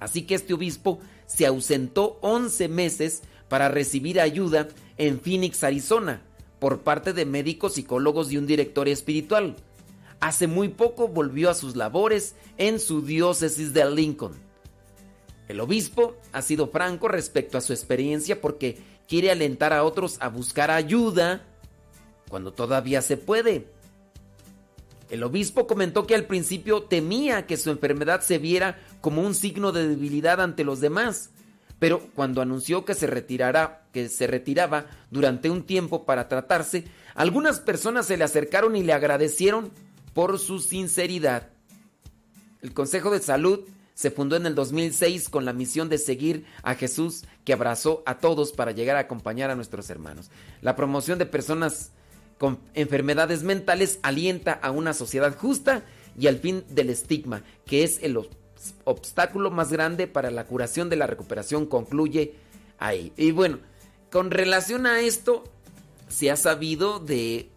[0.00, 6.22] Así que este obispo se ausentó 11 meses para recibir ayuda en Phoenix, Arizona,
[6.58, 9.56] por parte de médicos, psicólogos y un director espiritual.
[10.20, 14.45] Hace muy poco volvió a sus labores en su diócesis de Lincoln.
[15.48, 20.28] El obispo ha sido franco respecto a su experiencia porque quiere alentar a otros a
[20.28, 21.44] buscar ayuda
[22.28, 23.68] cuando todavía se puede.
[25.08, 29.70] El obispo comentó que al principio temía que su enfermedad se viera como un signo
[29.70, 31.30] de debilidad ante los demás,
[31.78, 33.06] pero cuando anunció que se
[33.92, 38.92] que se retiraba durante un tiempo para tratarse, algunas personas se le acercaron y le
[38.92, 39.70] agradecieron
[40.12, 41.50] por su sinceridad.
[42.62, 43.60] El Consejo de Salud
[43.96, 48.18] se fundó en el 2006 con la misión de seguir a Jesús que abrazó a
[48.18, 50.30] todos para llegar a acompañar a nuestros hermanos.
[50.60, 51.92] La promoción de personas
[52.36, 55.82] con enfermedades mentales alienta a una sociedad justa
[56.18, 58.28] y al fin del estigma, que es el ob-
[58.84, 62.34] obstáculo más grande para la curación de la recuperación, concluye
[62.78, 63.14] ahí.
[63.16, 63.60] Y bueno,
[64.12, 65.44] con relación a esto,
[66.08, 67.48] se ha sabido de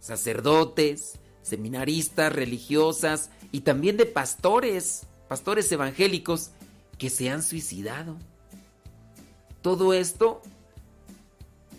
[0.00, 6.50] sacerdotes, seminaristas, religiosas y también de pastores, pastores evangélicos
[6.98, 8.16] que se han suicidado.
[9.62, 10.42] Todo esto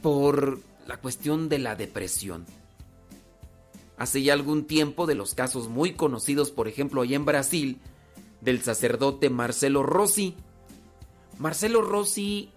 [0.02, 2.45] por la cuestión de la depresión.
[3.98, 7.80] Hace ya algún tiempo de los casos muy conocidos, por ejemplo, allá en Brasil,
[8.41, 10.36] del sacerdote Marcelo Rossi.
[11.40, 12.52] Marcelo Rossi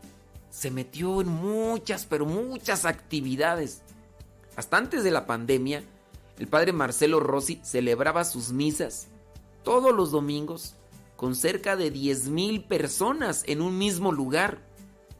[0.50, 3.82] se metió en muchas, pero muchas actividades.
[4.56, 5.82] Hasta antes de la pandemia,
[6.38, 9.08] el padre Marcelo Rossi celebraba sus misas
[9.62, 10.74] todos los domingos
[11.20, 14.62] con cerca de 10 mil personas en un mismo lugar.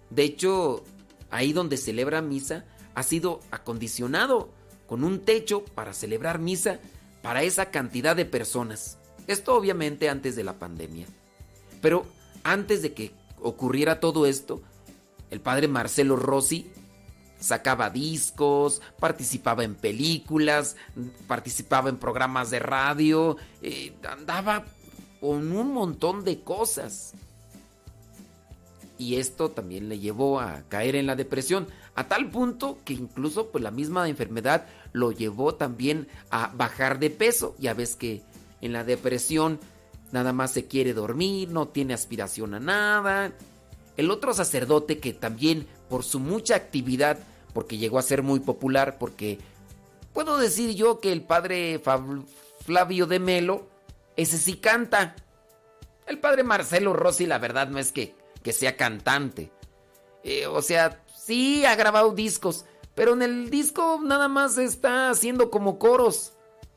[0.09, 0.83] De hecho,
[1.31, 2.65] ahí donde celebra misa
[2.95, 4.49] ha sido acondicionado
[4.87, 6.81] con un techo para celebrar misa
[7.21, 8.97] para esa cantidad de personas.
[9.27, 11.07] Esto obviamente antes de la pandemia.
[11.83, 12.07] Pero
[12.45, 14.63] antes de que ocurriera todo esto,
[15.29, 16.73] el padre Marcelo Rossi
[17.41, 20.77] sacaba discos, participaba en películas,
[21.27, 24.65] participaba en programas de radio, eh, andaba
[25.21, 27.13] con un montón de cosas.
[28.99, 33.49] Y esto también le llevó a caer en la depresión, a tal punto que incluso
[33.49, 37.55] pues, la misma enfermedad lo llevó también a bajar de peso.
[37.59, 38.23] Ya ves que
[38.61, 39.59] en la depresión
[40.13, 43.33] nada más se quiere dormir, no tiene aspiración a nada.
[43.97, 47.19] El otro sacerdote que también por su mucha actividad,
[47.53, 49.39] porque llegó a ser muy popular, porque
[50.13, 51.81] puedo decir yo que el padre
[52.65, 53.67] Flavio de Melo,
[54.17, 55.17] ese sí canta.
[56.07, 59.53] El padre Marcelo Rossi, la verdad no es que, que sea cantante.
[60.23, 62.65] Eh, o sea, sí ha grabado discos,
[62.95, 66.33] pero en el disco nada más está haciendo como coros.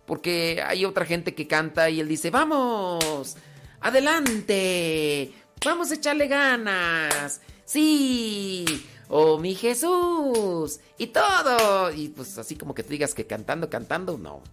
[0.06, 3.38] Porque hay otra gente que canta y él dice, vamos,
[3.80, 5.32] adelante,
[5.64, 7.42] vamos a echarle ganas.
[7.66, 8.66] Sí,
[9.08, 11.92] oh mi Jesús, y todo.
[11.92, 14.44] Y pues así como que tú digas que cantando, cantando, no.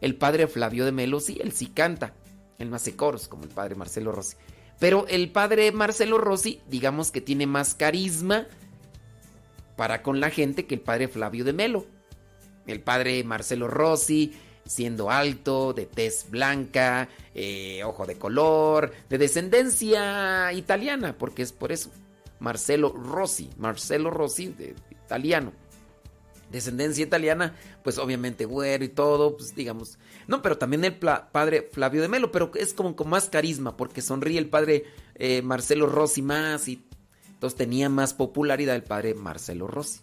[0.00, 2.14] El padre Flavio de Melo, sí, él sí canta.
[2.58, 4.36] Él no hace coros como el padre Marcelo Rossi.
[4.78, 8.46] Pero el padre Marcelo Rossi, digamos que tiene más carisma
[9.76, 11.86] para con la gente que el padre Flavio de Melo.
[12.66, 14.32] El padre Marcelo Rossi,
[14.64, 21.72] siendo alto, de tez blanca, eh, ojo de color, de descendencia italiana, porque es por
[21.72, 21.90] eso.
[22.38, 25.52] Marcelo Rossi, Marcelo Rossi, de, italiano.
[26.52, 29.98] Descendencia italiana, pues obviamente güero y todo, pues digamos.
[30.28, 34.02] No, pero también el padre Flavio de Melo, pero es como con más carisma, porque
[34.02, 34.84] sonríe el padre
[35.16, 36.84] eh, Marcelo Rossi más y
[37.32, 40.00] entonces tenía más popularidad el padre Marcelo Rossi.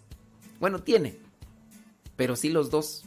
[0.58, 1.16] Bueno, tiene,
[2.16, 3.04] pero sí los dos.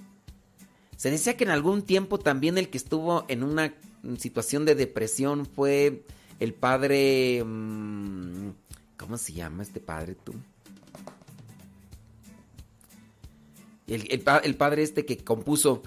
[0.95, 3.75] Se decía que en algún tiempo también el que estuvo en una
[4.17, 6.03] situación de depresión fue
[6.39, 7.43] el padre...
[7.45, 8.51] Mm,
[8.97, 10.33] ¿Cómo se llama este padre tú?
[13.93, 14.07] El,
[14.43, 15.83] el, padre este que compuso...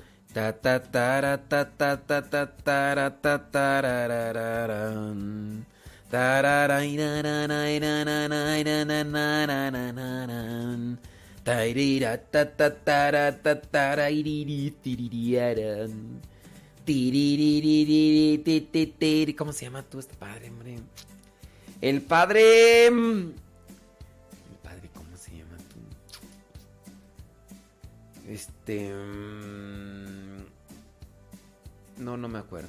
[19.36, 20.78] ¿Cómo se llama tú este padre, hombre?
[21.80, 22.90] El padre...
[22.90, 22.90] El padre,
[28.66, 28.93] Este...
[31.98, 32.68] No, no me acuerdo.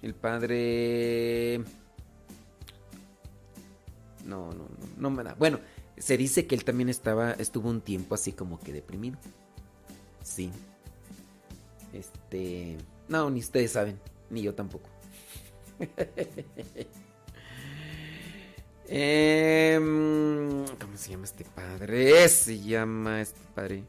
[0.00, 1.58] El padre...
[4.24, 5.34] No, no, no, no me da.
[5.34, 5.58] Bueno,
[5.96, 9.18] se dice que él también estaba, estuvo un tiempo así como que deprimido.
[10.22, 10.52] Sí.
[11.92, 12.76] Este.
[13.08, 13.98] No, ni ustedes saben,
[14.30, 14.88] ni yo tampoco.
[18.90, 22.26] Em, ¿Cómo se llama este padre?
[22.30, 23.84] Se llama este padre.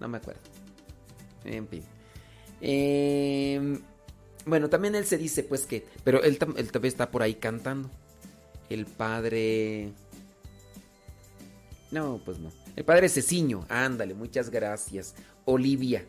[0.00, 0.40] No me acuerdo.
[1.44, 1.82] En fin.
[2.60, 3.80] Em,
[4.46, 5.86] bueno, también él se dice pues que...
[6.04, 7.90] Pero él, él también está por ahí cantando.
[8.68, 9.92] El padre...
[11.90, 12.52] No, pues no.
[12.76, 15.14] El padre Ceciño, ándale, muchas gracias.
[15.44, 16.04] Olivia,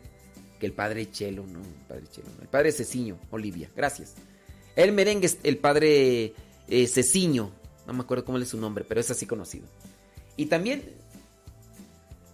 [0.60, 2.42] que el padre Chelo, no, el padre Chelo, no.
[2.42, 4.14] El padre Ceciño, Olivia, gracias.
[4.76, 6.34] El merengue es el padre
[6.68, 7.52] eh, Ceciño,
[7.86, 9.66] no me acuerdo cómo es su nombre, pero es así conocido.
[10.36, 10.82] Y también,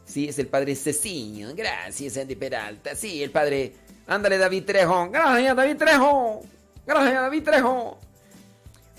[0.09, 3.74] sí, es el padre Ceciño, gracias Andy Peralta, sí, el padre,
[4.06, 6.43] ándale David Trejo, gracias David Trejo,
[6.86, 7.98] gracias David Trejo.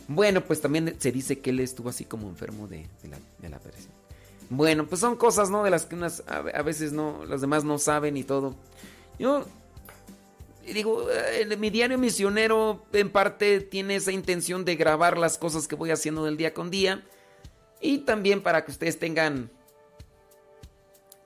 [0.07, 3.49] Bueno, pues también se dice que él estuvo así como enfermo de, la, de
[4.49, 5.63] bueno, pues son cosas, ¿no?
[5.63, 5.95] De las que
[6.27, 8.55] a, veces no, los demás no saben y todo.
[9.19, 9.45] Yo
[10.65, 15.75] digo, eh, mi diario misionero en parte tiene esa intención de grabar las cosas que
[15.75, 17.03] voy haciendo del día con día.
[17.79, 19.51] Y también para que ustedes tengan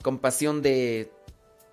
[0.04, 1.12] compasión de,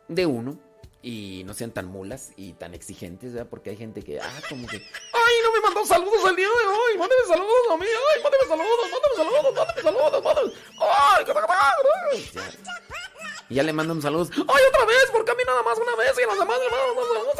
[0.09, 0.59] de uno
[1.03, 3.49] y no sean tan mulas y tan exigentes, ¿verdad?
[3.51, 6.67] Porque hay gente que, ah, como que, ay, no me mandó saludos el día de
[6.67, 11.25] hoy, mándeme saludos a mí, ay, mándeme saludos, mándeme saludos, mándeme saludos, mándeme, ay.
[13.49, 16.13] Y ya le mandan saludos, ay, otra vez, porque a mí nada más una vez
[16.19, 17.39] y a las demás mandan saludos,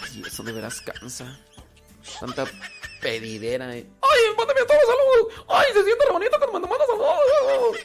[0.00, 1.38] ay, y eso de veras cansa,
[2.20, 2.44] tanta
[3.02, 3.84] pedidera, eh.
[4.00, 7.76] ay, mándeme todos saludos, ay, se siente bonito cuando me mandan saludos.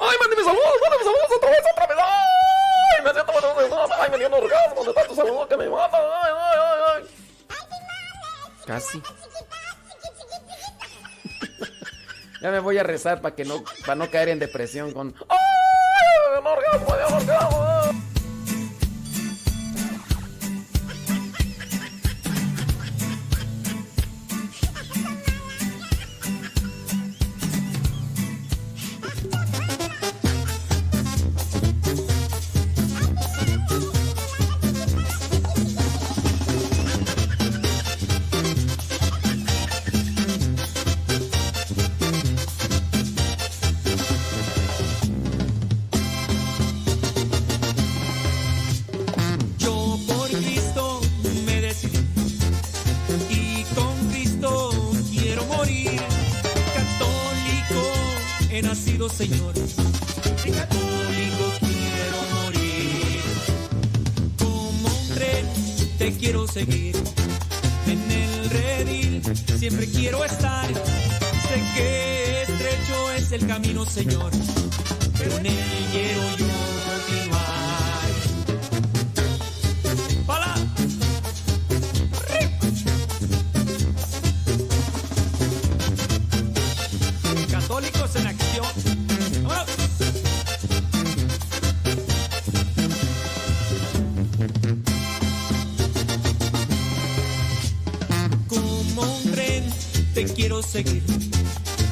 [0.00, 0.74] ¡Ay, mándeme saludos!
[0.80, 1.96] ¡Mándeme saludos otra vez, otra vez!
[1.98, 3.04] ¡Ay!
[3.04, 5.98] Me siento Ay, me dio un orgasmo de tanto saludo que me mata.
[5.98, 7.04] Ay, ay, ay, ay.
[8.64, 9.02] Casi.
[12.40, 15.12] ya me voy a rezar para que no, para no caer en depresión con.
[15.28, 16.38] ¡Ay!
[16.38, 18.07] Un orgasmo, de orgasmo.